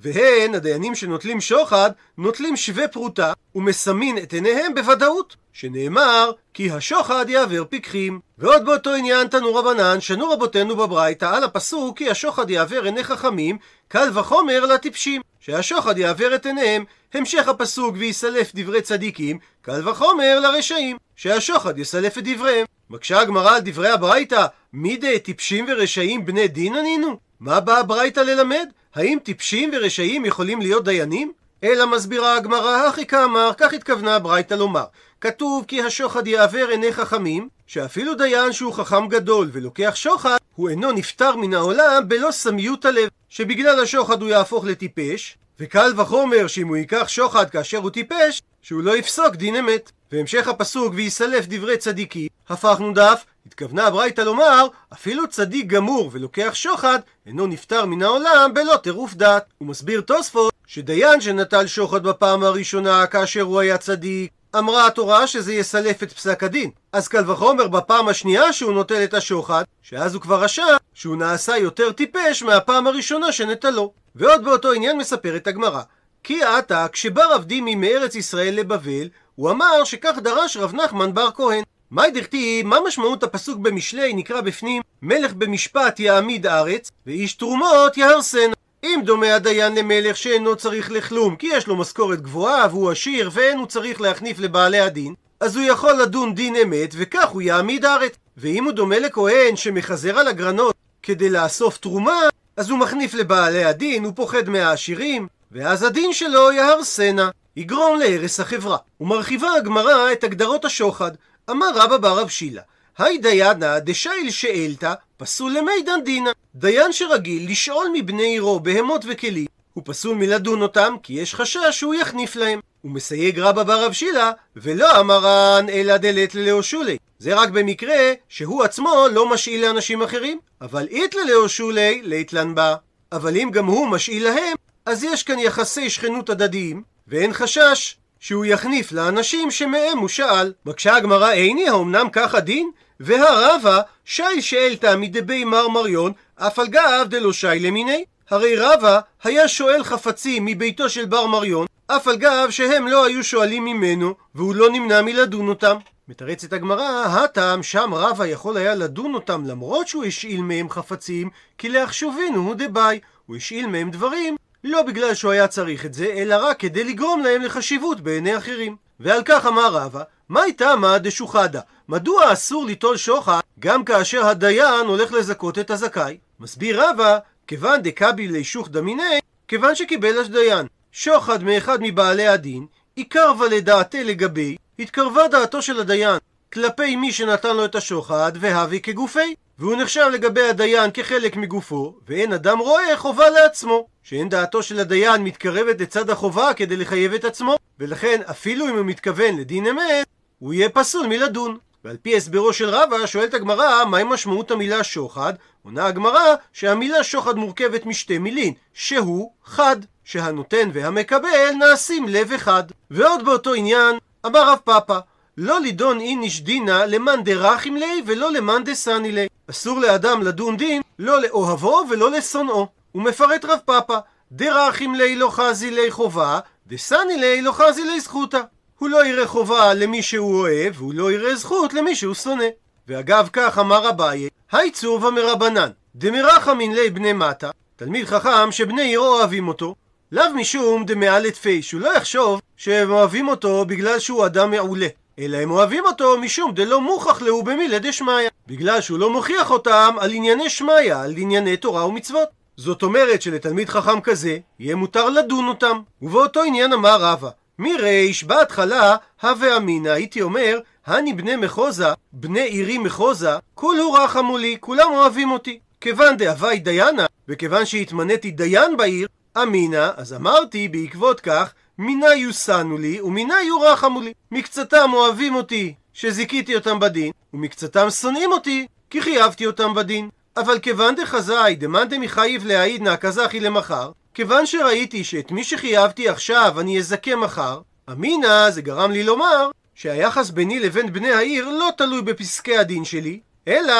והן, 0.00 0.54
הדיינים 0.54 0.94
שנוטלים 0.94 1.40
שוחד, 1.40 1.90
נוטלים 2.18 2.56
שווה 2.56 2.88
פרוטה, 2.88 3.32
ומסמין 3.54 4.18
את 4.18 4.32
עיניהם 4.32 4.74
בוודאות. 4.74 5.36
שנאמר, 5.58 6.30
כי 6.54 6.70
השוחד 6.70 7.26
יעבר 7.28 7.64
פיקחים. 7.64 8.20
ועוד 8.38 8.64
באותו 8.64 8.94
עניין 8.94 9.26
תנו 9.26 9.54
רבנן, 9.54 10.00
שנו 10.00 10.30
רבותינו 10.30 10.76
בברייתא 10.76 11.24
על 11.24 11.44
הפסוק, 11.44 11.98
כי 11.98 12.10
השוחד 12.10 12.50
יעבר 12.50 12.84
עיני 12.84 13.04
חכמים, 13.04 13.58
קל 13.88 14.08
וחומר 14.14 14.66
לטיפשים. 14.66 15.22
שהשוחד 15.40 15.98
יעבר 15.98 16.34
את 16.34 16.46
עיניהם. 16.46 16.84
המשך 17.14 17.48
הפסוק 17.48 17.94
ויסלף 17.98 18.52
דברי 18.54 18.82
צדיקים, 18.82 19.38
קל 19.62 19.88
וחומר 19.88 20.40
לרשעים. 20.40 20.96
שהשוחד 21.16 21.78
יסלף 21.78 22.18
את 22.18 22.24
דבריהם. 22.24 22.66
מקשה 22.90 23.20
הגמרא 23.20 23.54
על 23.54 23.60
דברי 23.64 23.88
הברייתא, 23.88 24.46
מידי 24.72 25.18
טיפשים 25.18 25.66
ורשעים 25.68 26.24
בני 26.24 26.48
דין 26.48 26.76
ענינו? 26.76 27.16
מה 27.40 27.60
באה 27.60 27.78
הברייתא 27.78 28.20
ללמד? 28.20 28.68
האם 28.94 29.18
טיפשים 29.22 29.70
ורשעים 29.72 30.24
יכולים 30.24 30.60
להיות 30.60 30.84
דיינים? 30.84 31.32
אלא 31.64 31.86
מסבירה 31.86 32.36
הגמרא, 32.36 32.86
הכי 32.88 33.06
כאמר, 33.06 33.50
כך 33.56 33.72
התכוונה 33.72 34.16
הברייתא 34.16 34.54
לומר. 34.54 34.84
כתוב 35.20 35.64
כי 35.68 35.82
השוחד 35.82 36.26
יעבר 36.26 36.68
עיני 36.68 36.92
חכמים, 36.92 37.48
שאפילו 37.66 38.14
דיין 38.14 38.52
שהוא 38.52 38.72
חכם 38.72 39.08
גדול 39.08 39.50
ולוקח 39.52 39.92
שוחד, 39.94 40.36
הוא 40.54 40.68
אינו 40.68 40.92
נפטר 40.92 41.36
מן 41.36 41.54
העולם 41.54 42.02
בלא 42.08 42.30
סמיות 42.30 42.84
הלב, 42.84 43.08
שבגלל 43.28 43.80
השוחד 43.82 44.22
הוא 44.22 44.30
יהפוך 44.30 44.64
לטיפש, 44.64 45.38
וקל 45.60 45.92
וחומר 45.96 46.46
שאם 46.46 46.68
הוא 46.68 46.76
ייקח 46.76 47.08
שוחד 47.08 47.50
כאשר 47.50 47.78
הוא 47.78 47.90
טיפש, 47.90 48.42
שהוא 48.62 48.82
לא 48.82 48.96
יפסוק 48.96 49.36
דין 49.36 49.56
אמת. 49.56 49.90
והמשך 50.12 50.48
הפסוק 50.48 50.92
ויסלף 50.96 51.46
דברי 51.48 51.76
צדיקים, 51.76 52.28
הפכנו 52.48 52.92
דף, 52.92 53.24
התכוונה 53.46 53.86
הברייתא 53.86 54.20
לומר, 54.20 54.66
אפילו 54.92 55.28
צדיק 55.28 55.66
גמור 55.66 56.10
ולוקח 56.12 56.50
שוחד, 56.54 56.98
אינו 57.26 57.46
נפטר 57.46 57.86
מן 57.86 58.02
העולם 58.02 58.50
בלא 58.54 58.76
טירוף 58.76 59.14
דעת. 59.14 59.44
הוא 59.58 59.68
מסביר 59.68 60.00
תוספות, 60.00 60.52
שדיין 60.66 61.20
שנטל 61.20 61.66
שוחד 61.66 62.02
בפעם 62.02 62.44
הראשונה 62.44 63.06
כאשר 63.06 63.42
הוא 63.42 63.60
היה 63.60 63.78
צדיק, 63.78 64.30
אמרה 64.58 64.86
התורה 64.86 65.26
שזה 65.26 65.54
יסלף 65.54 66.02
את 66.02 66.12
פסק 66.12 66.42
הדין. 66.42 66.70
אז 66.92 67.08
קל 67.08 67.30
וחומר 67.30 67.68
בפעם 67.68 68.08
השנייה 68.08 68.52
שהוא 68.52 68.72
נוטל 68.72 69.04
את 69.04 69.14
השוחד, 69.14 69.64
שאז 69.82 70.14
הוא 70.14 70.22
כבר 70.22 70.42
רשע, 70.42 70.66
שהוא 70.94 71.16
נעשה 71.16 71.56
יותר 71.56 71.92
טיפש 71.92 72.42
מהפעם 72.42 72.86
הראשונה 72.86 73.32
שנטלו. 73.32 73.92
ועוד 74.14 74.44
באותו 74.44 74.72
עניין 74.72 74.98
מספרת 74.98 75.46
הגמרא. 75.46 75.82
כי 76.22 76.42
עתה, 76.42 76.86
כשבא 76.92 77.24
רב 77.34 77.44
דימי 77.44 77.74
מארץ 77.74 78.14
ישראל 78.14 78.54
לבבל, 78.54 79.08
הוא 79.34 79.50
אמר 79.50 79.84
שכך 79.84 80.18
דרש 80.22 80.56
רב 80.56 80.74
נחמן 80.74 81.14
בר 81.14 81.30
כהן. 81.34 81.62
מאי 81.90 82.10
דכתיב, 82.10 82.66
מה 82.66 82.76
משמעות 82.86 83.22
הפסוק 83.22 83.58
במשלי 83.58 84.12
נקרא 84.12 84.40
בפנים 84.40 84.82
מלך 85.02 85.32
במשפט 85.32 86.00
יעמיד 86.00 86.46
ארץ, 86.46 86.90
ואיש 87.06 87.34
תרומות 87.34 87.96
יהרסנה. 87.96 88.52
אם 88.86 89.00
דומה 89.04 89.34
הדיין 89.34 89.74
למלך 89.74 90.16
שאינו 90.16 90.56
צריך 90.56 90.90
לכלום, 90.90 91.36
כי 91.36 91.46
יש 91.52 91.66
לו 91.66 91.76
משכורת 91.76 92.20
גבוהה 92.20 92.66
והוא 92.70 92.90
עשיר 92.90 93.30
ואין 93.32 93.58
הוא 93.58 93.66
צריך 93.66 94.00
להחניף 94.00 94.38
לבעלי 94.38 94.80
הדין, 94.80 95.14
אז 95.40 95.56
הוא 95.56 95.64
יכול 95.64 95.92
לדון 95.92 96.34
דין 96.34 96.56
אמת 96.56 96.94
וכך 96.96 97.28
הוא 97.28 97.42
יעמיד 97.42 97.84
ארץ. 97.84 98.12
ואם 98.36 98.64
הוא 98.64 98.72
דומה 98.72 98.98
לכהן 98.98 99.56
שמחזר 99.56 100.18
על 100.18 100.28
הגרנות 100.28 100.74
כדי 101.02 101.30
לאסוף 101.30 101.78
תרומה, 101.78 102.20
אז 102.56 102.70
הוא 102.70 102.78
מחניף 102.78 103.14
לבעלי 103.14 103.64
הדין, 103.64 104.04
הוא 104.04 104.12
פוחד 104.16 104.48
מהעשירים, 104.48 105.28
ואז 105.52 105.82
הדין 105.82 106.12
שלו 106.12 106.52
יהרסנה, 106.52 107.30
יגרום 107.56 107.98
להרס 107.98 108.40
החברה. 108.40 108.76
ומרחיבה 109.00 109.52
הגמרא 109.52 110.12
את 110.12 110.24
הגדרות 110.24 110.64
השוחד. 110.64 111.10
אמר 111.50 111.70
רבא 111.74 111.96
בר 111.96 112.18
רב 112.18 112.28
שילה, 112.28 112.62
היי 112.98 113.18
דיינה 113.18 113.80
דשאיל 113.80 114.30
שאלתא, 114.30 114.94
פסול 115.16 115.52
למידן 115.52 116.00
דינא. 116.04 116.30
דיין 116.58 116.92
שרגיל 116.92 117.50
לשאול 117.50 117.86
מבני 117.94 118.22
עירו 118.22 118.60
בהמות 118.60 119.04
וכלים, 119.08 119.46
הוא 119.74 119.82
פסול 119.86 120.16
מלדון 120.16 120.62
אותם, 120.62 120.94
כי 121.02 121.12
יש 121.12 121.34
חשש 121.34 121.58
שהוא 121.70 121.94
יחניף 121.94 122.36
להם. 122.36 122.60
הוא 122.82 122.92
מסייג 122.92 123.38
רבא 123.38 123.62
בר 123.62 123.84
רב 123.84 123.92
שילה, 123.92 124.32
ולא 124.56 125.00
אמרן 125.00 125.66
אלא 125.68 125.96
דלת 125.96 126.34
ללאו 126.34 126.62
שולי. 126.62 126.96
זה 127.18 127.34
רק 127.34 127.48
במקרה 127.48 128.12
שהוא 128.28 128.64
עצמו 128.64 129.06
לא 129.12 129.30
משאיל 129.30 129.66
לאנשים 129.66 130.02
אחרים. 130.02 130.38
אבל 130.60 130.88
אית 130.90 131.14
ללאו 131.14 131.48
שולי, 131.48 132.00
ליתלן 132.04 132.54
בה. 132.54 132.74
אבל 133.12 133.36
אם 133.36 133.50
גם 133.52 133.66
הוא 133.66 133.88
משאיל 133.88 134.24
להם, 134.24 134.56
אז 134.86 135.04
יש 135.04 135.22
כאן 135.22 135.38
יחסי 135.38 135.90
שכנות 135.90 136.30
הדדיים, 136.30 136.82
ואין 137.08 137.32
חשש 137.32 137.96
שהוא 138.20 138.44
יחניף 138.44 138.92
לאנשים 138.92 139.50
שמהם 139.50 139.98
הוא 139.98 140.08
שאל. 140.08 140.52
מקשה 140.66 140.96
הגמרא 140.96 141.30
איני, 141.30 141.68
האומנם 141.68 142.06
כך 142.12 142.34
הדין? 142.34 142.70
והרבה 143.00 143.80
שי 144.04 144.42
שאלתא 144.42 144.96
מדבי 144.96 145.44
מרמריון, 145.44 146.12
אף 146.38 146.58
על 146.58 146.66
גב 146.66 147.06
דלא 147.08 147.32
שי 147.32 147.46
למיני. 147.46 148.04
הרי 148.30 148.56
רבה 148.56 149.00
היה 149.24 149.48
שואל 149.48 149.84
חפצים 149.84 150.44
מביתו 150.44 150.90
של 150.90 151.04
בר 151.04 151.26
מריון, 151.26 151.66
אף 151.86 152.08
על 152.08 152.16
גב 152.16 152.46
שהם 152.50 152.88
לא 152.88 153.06
היו 153.06 153.24
שואלים 153.24 153.64
ממנו, 153.64 154.14
והוא 154.34 154.54
לא 154.54 154.70
נמנע 154.70 155.02
מלדון 155.02 155.48
אותם. 155.48 155.76
מתרצת 156.08 156.52
הגמרא, 156.52 157.04
הטעם 157.04 157.62
שם 157.62 157.94
רבה 157.94 158.26
יכול 158.26 158.56
היה 158.56 158.74
לדון 158.74 159.14
אותם 159.14 159.44
למרות 159.46 159.88
שהוא 159.88 160.04
השאיל 160.04 160.42
מהם 160.42 160.70
חפצים, 160.70 161.30
כי 161.58 161.68
להחשובינו 161.68 162.40
הוא 162.40 162.54
דבאי, 162.58 163.00
הוא 163.26 163.36
השאיל 163.36 163.66
מהם 163.66 163.90
דברים 163.90 164.36
לא 164.64 164.82
בגלל 164.82 165.14
שהוא 165.14 165.32
היה 165.32 165.48
צריך 165.48 165.86
את 165.86 165.94
זה, 165.94 166.04
אלא 166.04 166.34
רק 166.34 166.60
כדי 166.60 166.84
לגרום 166.84 167.20
להם 167.20 167.42
לחשיבות 167.42 168.00
בעיני 168.00 168.36
אחרים. 168.36 168.76
ועל 169.00 169.22
כך 169.24 169.46
אמר 169.46 169.74
רבא, 169.74 170.02
מהי 170.28 170.52
תמה 170.52 170.98
דשוחדה? 170.98 171.60
מדוע 171.88 172.32
אסור 172.32 172.66
ליטול 172.66 172.96
שוחד 172.96 173.40
גם 173.58 173.84
כאשר 173.84 174.26
הדיין 174.26 174.86
הולך 174.86 175.12
לזכות 175.12 175.58
את 175.58 175.70
הזכאי? 175.70 176.16
מסביר 176.40 176.82
רבא, 176.82 177.18
כיוון 177.46 177.82
דקבי 177.82 178.28
לישוך 178.28 178.68
דמיני, 178.68 179.18
כיוון 179.48 179.74
שקיבל 179.74 180.20
השדיין 180.20 180.66
שוחד 180.92 181.42
מאחד 181.42 181.78
מבעלי 181.80 182.26
הדין, 182.26 182.66
עיקר 182.96 183.32
ולדעתי 183.38 184.04
לגבי, 184.04 184.56
התקרבה 184.78 185.28
דעתו 185.28 185.62
של 185.62 185.80
הדיין 185.80 186.18
כלפי 186.52 186.96
מי 186.96 187.12
שנתן 187.12 187.56
לו 187.56 187.64
את 187.64 187.74
השוחד, 187.74 188.32
והבי 188.40 188.80
כגופי. 188.80 189.34
והוא 189.58 189.76
נחשב 189.76 190.06
לגבי 190.12 190.42
הדיין 190.42 190.90
כחלק 190.90 191.36
מגופו, 191.36 191.94
ואין 192.08 192.32
אדם 192.32 192.58
רואה 192.58 192.96
חובה 192.96 193.30
לעצמו. 193.30 193.86
שאין 194.02 194.28
דעתו 194.28 194.62
של 194.62 194.80
הדיין 194.80 195.24
מתקרבת 195.24 195.80
לצד 195.80 196.10
החובה 196.10 196.54
כדי 196.54 196.76
לחייב 196.76 197.14
את 197.14 197.24
עצמו, 197.24 197.56
ולכן 197.80 198.20
אפילו 198.30 198.68
אם 198.68 198.76
הוא 198.76 198.84
מתכוון 198.84 199.36
לדין 199.36 199.66
אמת, 199.66 200.06
הוא 200.38 200.54
יהיה 200.54 200.68
פסול 200.68 201.06
מלדון. 201.06 201.58
ועל 201.84 201.96
פי 202.02 202.16
הסברו 202.16 202.52
של 202.52 202.68
רבא, 202.68 203.06
שואלת 203.06 203.34
הגמרא, 203.34 203.84
מהי 203.84 204.04
משמעות 204.04 204.50
המילה 204.50 204.84
שוחד? 204.84 205.32
עונה 205.62 205.86
הגמרא 205.86 206.34
שהמילה 206.52 207.04
שוחד 207.04 207.36
מורכבת 207.36 207.86
משתי 207.86 208.18
מילין, 208.18 208.54
שהוא 208.74 209.32
חד, 209.44 209.76
שהנותן 210.04 210.70
והמקבל 210.72 211.50
נעשים 211.58 212.08
לב 212.08 212.32
אחד. 212.32 212.64
ועוד 212.90 213.24
באותו 213.24 213.54
עניין, 213.54 213.98
אמר 214.26 214.50
רב 214.50 214.58
פאפא, 214.64 214.98
לא 215.36 215.60
לידון 215.60 216.00
איניש 216.00 216.40
דינא 216.40 216.84
למאן 216.88 217.24
דרכים 217.24 217.76
ליה 217.76 218.02
ולא 218.06 218.32
למאן 218.32 218.64
דסני 218.64 219.12
ליה. 219.12 219.28
אסור 219.50 219.80
לאדם 219.80 220.22
לדון 220.22 220.56
דין 220.56 220.82
לא 220.98 221.22
לאוהבו 221.22 221.84
ולא 221.90 222.10
לשונאו. 222.10 222.66
הוא 222.92 223.02
מפרט 223.02 223.44
רב 223.44 223.58
פאפא, 223.64 223.98
דרכים 224.32 224.94
ליה 224.94 225.16
לא 225.16 225.28
חזי 225.30 225.70
ליה 225.70 225.92
חובה, 225.92 226.38
דסני 226.66 227.16
ליה 227.16 227.42
לא 227.42 227.52
חזי 227.52 227.84
ליה 227.84 228.00
זכותה. 228.00 228.40
הוא 228.78 228.88
לא 228.88 229.06
יראה 229.06 229.26
חובה 229.26 229.74
למי 229.74 230.02
שהוא 230.02 230.40
אוהב, 230.40 230.74
והוא 230.76 230.94
לא 230.94 231.12
יראה 231.12 231.36
זכות 231.36 231.74
למי 231.74 231.96
שהוא 231.96 232.14
שונא. 232.14 232.44
ואגב 232.88 233.28
כך 233.32 233.58
אמר 233.58 233.88
אביי, 233.88 234.28
היי 234.52 234.70
צורבה 234.70 235.10
מרבנן, 235.10 235.70
דמרחמין 235.94 236.74
ליה 236.74 236.90
בני 236.90 237.12
מטה, 237.12 237.50
תלמיד 237.76 238.06
חכם 238.06 238.52
שבני 238.52 238.82
עירו 238.82 239.06
אוהבים 239.06 239.48
אותו, 239.48 239.74
לאו 240.12 240.24
משום 240.34 240.84
דמעלת 240.84 241.36
פי, 241.36 241.62
שהוא 241.62 241.80
לא 241.80 241.96
יחשוב 241.96 242.40
שהם 242.56 242.90
אוהבים 242.90 243.28
אותו 243.28 243.64
בגלל 243.64 243.98
שהוא 243.98 244.26
אדם 244.26 244.50
מעולה. 244.50 244.86
אלא 245.18 245.36
הם 245.36 245.50
אוהבים 245.50 245.84
אותו 245.86 246.18
משום 246.18 246.52
דלא 246.54 246.80
מוכח 246.80 247.22
להו 247.22 247.42
במילי 247.42 247.78
דשמיא. 247.78 248.28
בגלל 248.46 248.80
שהוא 248.80 248.98
לא 248.98 249.10
מוכיח 249.10 249.50
אותם 249.50 249.94
על 250.00 250.12
ענייני 250.12 250.50
שמיא, 250.50 250.94
על 250.94 251.14
ענייני 251.16 251.56
תורה 251.56 251.86
ומצוות. 251.86 252.28
זאת 252.56 252.82
אומרת 252.82 253.22
שלתלמיד 253.22 253.68
חכם 253.68 254.00
כזה, 254.00 254.38
יהיה 254.58 254.76
מותר 254.76 255.08
לדון 255.08 255.48
אותם. 255.48 255.80
ובאותו 256.02 256.42
עניין 256.42 256.72
אמר 256.72 256.96
רבא, 257.00 257.30
מריש 257.58 258.24
בהתחלה, 258.24 258.96
הווה 259.22 259.56
אמינא, 259.56 259.88
הייתי 259.88 260.22
אומר, 260.22 260.58
הני 260.86 261.12
בני 261.12 261.36
מחוזה, 261.36 261.88
בני 262.12 262.40
עירי 262.40 262.78
מחוזה, 262.78 263.36
כולו 263.54 263.92
רחמו 263.92 264.38
לי, 264.38 264.56
כולם 264.60 264.90
אוהבים 264.92 265.30
אותי. 265.30 265.58
כיוון 265.80 266.16
דהווי 266.16 266.58
דיינה, 266.58 267.06
וכיוון 267.28 267.66
שהתמניתי 267.66 268.30
דיין 268.30 268.76
בעיר, 268.76 269.08
אמינא, 269.42 269.90
אז 269.96 270.12
אמרתי 270.12 270.68
בעקבות 270.68 271.20
כך, 271.20 271.52
מינה 271.78 272.14
יוסנו 272.14 272.78
לי 272.78 273.00
ומינה 273.00 273.42
יורחמו 273.42 274.00
לי. 274.00 274.12
מקצתם 274.30 274.90
אוהבים 274.92 275.34
אותי 275.34 275.74
שזיכיתי 275.92 276.54
אותם 276.54 276.80
בדין, 276.80 277.12
ומקצתם 277.34 277.90
שונאים 277.90 278.32
אותי 278.32 278.66
כי 278.90 279.02
חייבתי 279.02 279.46
אותם 279.46 279.74
בדין. 279.74 280.08
אבל 280.36 280.58
כיוון 280.58 280.94
דחזאי 280.94 281.54
דמאן 281.54 281.88
דמיחייב 281.88 282.46
להעיד 282.46 282.82
נא 282.82 282.96
כזכי 282.96 283.40
למחר, 283.40 283.90
כיוון 284.16 284.46
שראיתי 284.46 285.04
שאת 285.04 285.30
מי 285.30 285.44
שחייבתי 285.44 286.08
עכשיו 286.08 286.60
אני 286.60 286.78
אזכה 286.78 287.16
מחר, 287.16 287.60
אמינא 287.92 288.50
זה 288.50 288.62
גרם 288.62 288.90
לי 288.90 289.02
לומר 289.02 289.50
שהיחס 289.74 290.30
ביני 290.30 290.60
לבין 290.60 290.92
בני 290.92 291.12
העיר 291.12 291.48
לא 291.48 291.68
תלוי 291.76 292.02
בפסקי 292.02 292.58
הדין 292.58 292.84
שלי, 292.84 293.20
אלא 293.48 293.74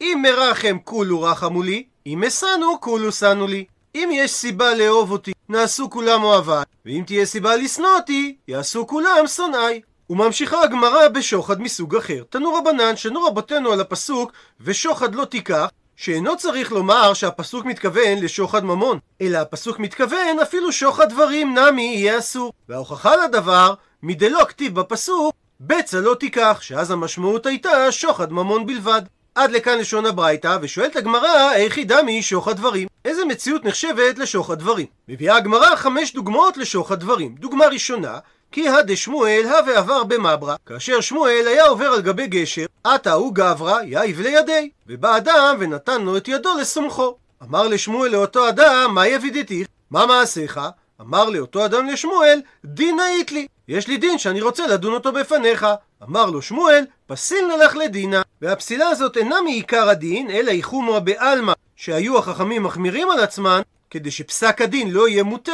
אם 0.00 0.22
מרחם 0.22 0.76
כולו 0.84 1.22
רחמו 1.22 1.62
לי, 1.62 1.84
אם 2.06 2.24
אסנו 2.24 2.80
כולו 2.80 3.12
שנו 3.12 3.46
לי. 3.46 3.64
אם 3.94 4.10
יש 4.12 4.30
סיבה 4.30 4.74
לאהוב 4.74 5.10
אותי, 5.10 5.32
נעשו 5.48 5.90
כולם 5.90 6.22
אוהביי, 6.22 6.64
ואם 6.86 7.02
תהיה 7.06 7.26
סיבה 7.26 7.56
לשנוא 7.56 7.96
אותי, 7.96 8.36
יעשו 8.48 8.86
כולם 8.86 9.26
שונאי. 9.26 9.80
וממשיכה 10.10 10.62
הגמרא 10.62 11.08
בשוחד 11.08 11.60
מסוג 11.60 11.96
אחר. 11.96 12.22
תנו 12.30 12.54
רבנן, 12.54 12.96
שנו 12.96 13.24
רבותינו 13.24 13.72
על 13.72 13.80
הפסוק, 13.80 14.32
ושוחד 14.60 15.14
לא 15.14 15.24
תיקח, 15.24 15.68
שאינו 15.98 16.36
צריך 16.36 16.72
לומר 16.72 17.14
שהפסוק 17.14 17.64
מתכוון 17.64 18.18
לשוחד 18.18 18.64
ממון, 18.64 18.98
אלא 19.20 19.38
הפסוק 19.38 19.78
מתכוון 19.78 20.38
אפילו 20.42 20.72
שוחד 20.72 21.08
דברים 21.08 21.58
נמי 21.58 21.82
יהיה 21.82 22.18
אסור. 22.18 22.52
וההוכחה 22.68 23.16
לדבר, 23.16 23.74
מדלא 24.02 24.44
כתיב 24.44 24.74
בפסוק, 24.74 25.34
בצע 25.60 26.00
לא 26.00 26.14
תיקח, 26.14 26.58
שאז 26.60 26.90
המשמעות 26.90 27.46
הייתה 27.46 27.92
שוחד 27.92 28.32
ממון 28.32 28.66
בלבד. 28.66 29.02
עד 29.34 29.50
לכאן 29.50 29.78
לשון 29.78 30.06
הברייתא, 30.06 30.58
ושואלת 30.62 30.96
הגמרא, 30.96 31.52
איך 31.54 31.76
היא 31.76 31.86
דמי 31.86 32.22
שוחד 32.22 32.56
דברים? 32.56 32.88
איזה 33.04 33.24
מציאות 33.24 33.64
נחשבת 33.64 34.18
לשוחד 34.18 34.58
דברים? 34.58 34.86
מביאה 35.08 35.36
הגמרא 35.36 35.76
חמש 35.76 36.14
דוגמאות 36.14 36.56
לשוחד 36.56 37.00
דברים. 37.00 37.34
דוגמה 37.38 37.66
ראשונה, 37.66 38.18
כי 38.52 38.68
הדשמואל 38.68 39.42
הווה 39.44 39.78
עבר 39.78 40.04
במברה, 40.04 40.56
כאשר 40.66 41.00
שמואל 41.00 41.44
היה 41.48 41.64
עובר 41.66 41.86
על 41.86 42.00
גבי 42.00 42.26
גשר, 42.26 42.66
עתה 42.84 43.12
הוא 43.12 43.34
גברא, 43.34 43.82
יאיב 43.82 44.20
לידי, 44.20 44.70
ובא 44.86 45.16
אדם 45.16 45.56
ונתן 45.58 46.02
לו 46.02 46.16
את 46.16 46.28
ידו 46.28 46.58
לסומכו. 46.60 47.16
אמר 47.42 47.68
לשמואל 47.68 48.10
לאותו 48.10 48.48
אדם, 48.48 48.90
מה 48.94 49.06
יבידתיך? 49.06 49.66
מה 49.90 50.06
מעשיך? 50.06 50.60
אמר 51.00 51.30
לאותו 51.30 51.64
אדם 51.64 51.86
לשמואל, 51.86 52.40
דין 52.64 53.00
היית 53.00 53.32
לי. 53.32 53.46
יש 53.68 53.88
לי 53.88 53.96
דין 53.96 54.18
שאני 54.18 54.40
רוצה 54.40 54.66
לדון 54.66 54.94
אותו 54.94 55.12
בפניך. 55.12 55.66
אמר 56.02 56.26
לו 56.26 56.42
שמואל, 56.42 56.84
פסיל 57.06 57.46
נלך 57.56 57.76
לדינה. 57.76 58.22
והפסילה 58.42 58.88
הזאת 58.88 59.16
אינה 59.16 59.42
מעיקר 59.42 59.88
הדין, 59.88 60.30
אלא 60.30 60.50
היא 60.50 60.64
חומרה 60.64 61.00
בעלמא, 61.00 61.52
שהיו 61.76 62.18
החכמים 62.18 62.62
מחמירים 62.62 63.10
על 63.10 63.20
עצמן, 63.20 63.60
כדי 63.90 64.10
שפסק 64.10 64.60
הדין 64.60 64.90
לא 64.90 65.08
יהיה 65.08 65.22
מוטה, 65.22 65.52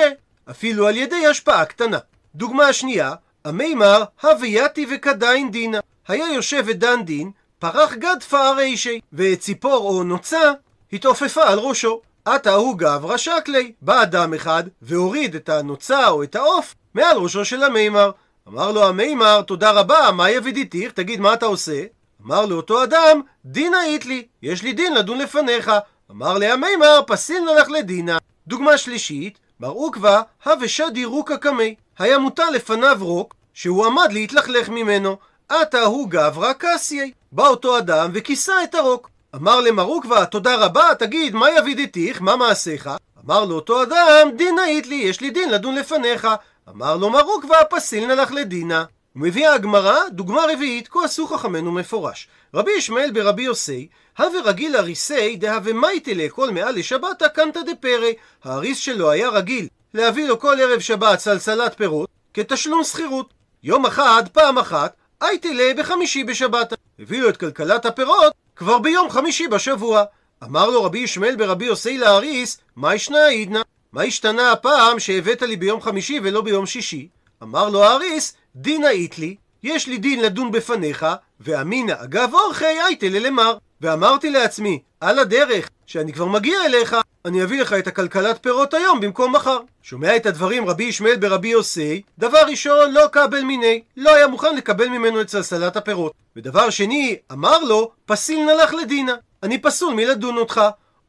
אפילו 0.50 0.86
על 0.86 0.96
ידי 0.96 1.26
השפעה 1.26 1.64
קטנה. 1.64 1.98
דוגמה 2.34 2.72
שנייה, 2.72 3.14
המימר 3.44 4.04
הווייתי 4.22 4.86
וכדין 4.90 5.50
דינה. 5.50 5.80
היה 6.08 6.32
יושב 6.32 6.64
ודן 6.66 7.04
דין, 7.04 7.30
פרח 7.58 7.94
גד 7.94 8.22
פאר 8.28 8.58
אישי, 8.58 9.00
ואת 9.12 9.40
ציפור 9.40 9.88
או 9.88 10.02
נוצה 10.02 10.52
התעופפה 10.92 11.44
על 11.44 11.58
ראשו. 11.58 12.00
עתה 12.24 12.54
הוא 12.54 12.78
גברא 12.78 13.16
שקלי. 13.16 13.72
בא 13.82 14.02
אדם 14.02 14.34
אחד 14.34 14.64
והוריד 14.82 15.34
את 15.34 15.48
הנוצה 15.48 16.08
או 16.08 16.22
את 16.22 16.36
העוף 16.36 16.74
מעל 16.94 17.16
ראשו 17.16 17.44
של 17.44 17.62
המימר. 17.62 18.10
אמר 18.48 18.72
לו 18.72 18.84
המימר, 18.84 19.42
תודה 19.42 19.70
רבה, 19.70 20.10
מה 20.12 20.30
יבידיתיך? 20.30 20.92
תגיד, 20.92 21.20
מה 21.20 21.34
אתה 21.34 21.46
עושה? 21.46 21.84
אמר 22.26 22.46
לאותו 22.46 22.82
אדם, 22.82 23.20
דינה 23.44 23.84
אית 23.84 24.06
לי, 24.06 24.26
יש 24.42 24.62
לי 24.62 24.72
דין 24.72 24.94
לדון 24.94 25.18
לפניך. 25.18 25.72
אמר 26.10 26.38
לי 26.38 26.50
המימר, 26.50 27.00
פסיל 27.06 27.44
נלך 27.44 27.68
לדינה. 27.68 28.18
דוגמה 28.46 28.78
שלישית, 28.78 29.38
בר 29.60 29.68
עוקבא, 29.68 30.20
הווה 30.44 30.68
שדי 30.68 31.04
רוקא 31.04 31.36
קמי. 31.36 31.74
היה 31.98 32.18
מוטל 32.18 32.50
לפניו 32.50 32.96
רוק, 33.00 33.34
שהוא 33.54 33.86
עמד 33.86 34.12
להתלכלך 34.12 34.68
ממנו. 34.68 35.16
עתה 35.48 35.82
הוא 35.82 36.10
גברא 36.10 36.52
קסיה. 36.58 37.06
בא 37.32 37.48
אותו 37.48 37.78
אדם 37.78 38.10
וכיסה 38.14 38.64
את 38.64 38.74
הרוק. 38.74 39.10
אמר 39.34 39.60
למר 39.60 39.82
עוקבא, 39.82 40.24
תודה 40.24 40.56
רבה, 40.56 40.94
תגיד, 40.98 41.34
מה 41.34 41.50
יבידיתיך? 41.50 42.22
מה 42.22 42.36
מעשיך? 42.36 42.90
אמר 43.26 43.44
לאותו 43.44 43.82
אדם, 43.82 44.30
דין 44.36 44.58
היית 44.58 44.86
לי, 44.86 44.94
יש 44.94 45.20
לי 45.20 45.30
דין 45.30 45.50
לדון 45.50 45.74
לפניך. 45.74 46.28
אמר 46.68 46.96
לו 46.96 47.10
מר 47.10 47.22
עוקבא, 47.22 47.56
פסיל 47.70 48.06
נלך 48.06 48.32
לדינה. 48.32 48.84
ומביאה 49.16 49.54
הגמרא 49.54 50.08
דוגמה 50.08 50.42
רביעית, 50.52 50.88
כה 50.88 51.04
עשו 51.04 51.26
חכמינו 51.26 51.72
מפורש. 51.72 52.28
רבי 52.54 52.72
ישמעאל 52.78 53.10
ברבי 53.10 53.42
יוסי, 53.42 53.88
הווה 54.18 54.40
רגיל 54.44 54.76
הריסי 54.76 55.36
דהווה 55.36 55.72
מייטה 55.72 56.14
לאכול 56.14 56.50
מעל 56.50 56.74
לשבתא 56.74 57.28
קנטא 57.28 57.60
דפרי. 57.62 58.14
האריס 58.44 58.78
שלו 58.78 59.10
היה 59.10 59.28
רגיל 59.28 59.68
להביא 59.94 60.28
לו 60.28 60.40
כל 60.40 60.56
ערב 60.60 60.80
שבת 60.80 61.18
סלסלת 61.18 61.76
פירות 61.76 62.08
כתשלום 62.34 62.84
שכירות. 62.84 63.34
יום 63.62 63.86
אחד, 63.86 64.22
פעם 64.32 64.58
אחת, 64.58 64.96
הייטלה 65.20 65.72
בחמישי 65.78 66.24
בשבת. 66.24 66.72
הביא 66.98 67.22
לו 67.22 67.28
את 67.28 67.36
כלכלת 67.36 67.86
הפירות 67.86 68.32
כבר 68.56 68.78
ביום 68.78 69.10
חמישי 69.10 69.48
בשבוע. 69.48 70.04
אמר 70.44 70.70
לו 70.70 70.84
רבי 70.84 70.98
ישמעאל 70.98 71.36
ברבי 71.36 71.64
יוסי 71.64 71.98
לאריס, 71.98 72.58
מה 72.76 72.94
ישנה 72.94 73.26
עידנא? 73.26 73.60
מה 73.92 74.02
השתנה 74.02 74.52
הפעם 74.52 74.98
שהבאת 74.98 75.42
לי 75.42 75.56
ביום 75.56 75.80
חמישי 75.80 76.20
ולא 76.22 76.40
ביום 76.40 76.66
שישי? 76.66 77.08
אמר 77.42 77.68
לו 77.70 77.84
האריס, 77.84 78.34
דינא 78.56 78.86
איתלי, 78.86 79.36
יש 79.62 79.86
לי 79.86 79.98
דין 79.98 80.20
לדון 80.20 80.52
בפניך, 80.52 81.06
ואמינא 81.40 81.94
אגב 81.98 82.34
אורחי 82.34 82.64
הייתלה 82.64 83.18
למר. 83.18 83.56
ואמרתי 83.80 84.30
לעצמי, 84.30 84.82
על 85.04 85.18
הדרך, 85.18 85.68
שאני 85.86 86.12
כבר 86.12 86.24
מגיע 86.24 86.64
אליך, 86.66 86.96
אני 87.24 87.42
אביא 87.42 87.60
לך 87.60 87.72
את 87.72 87.86
הכלכלת 87.86 88.42
פירות 88.42 88.74
היום 88.74 89.00
במקום 89.00 89.36
מחר. 89.36 89.58
שומע 89.82 90.16
את 90.16 90.26
הדברים 90.26 90.68
רבי 90.68 90.84
ישמעאל 90.84 91.16
ברבי 91.16 91.48
יוסי, 91.48 92.02
דבר 92.18 92.42
ראשון, 92.48 92.92
לא 92.92 93.06
קבל 93.12 93.42
מיני, 93.42 93.82
לא 93.96 94.14
היה 94.14 94.26
מוכן 94.26 94.56
לקבל 94.56 94.88
ממנו 94.88 95.20
את 95.20 95.28
סלסלת 95.28 95.76
הפירות. 95.76 96.12
ודבר 96.36 96.70
שני, 96.70 97.16
אמר 97.32 97.58
לו, 97.58 97.90
פסיל 98.06 98.38
נלך 98.44 98.74
לדינה, 98.74 99.14
אני 99.42 99.58
פסול 99.58 99.94
מלדון 99.94 100.36
אותך. 100.36 100.60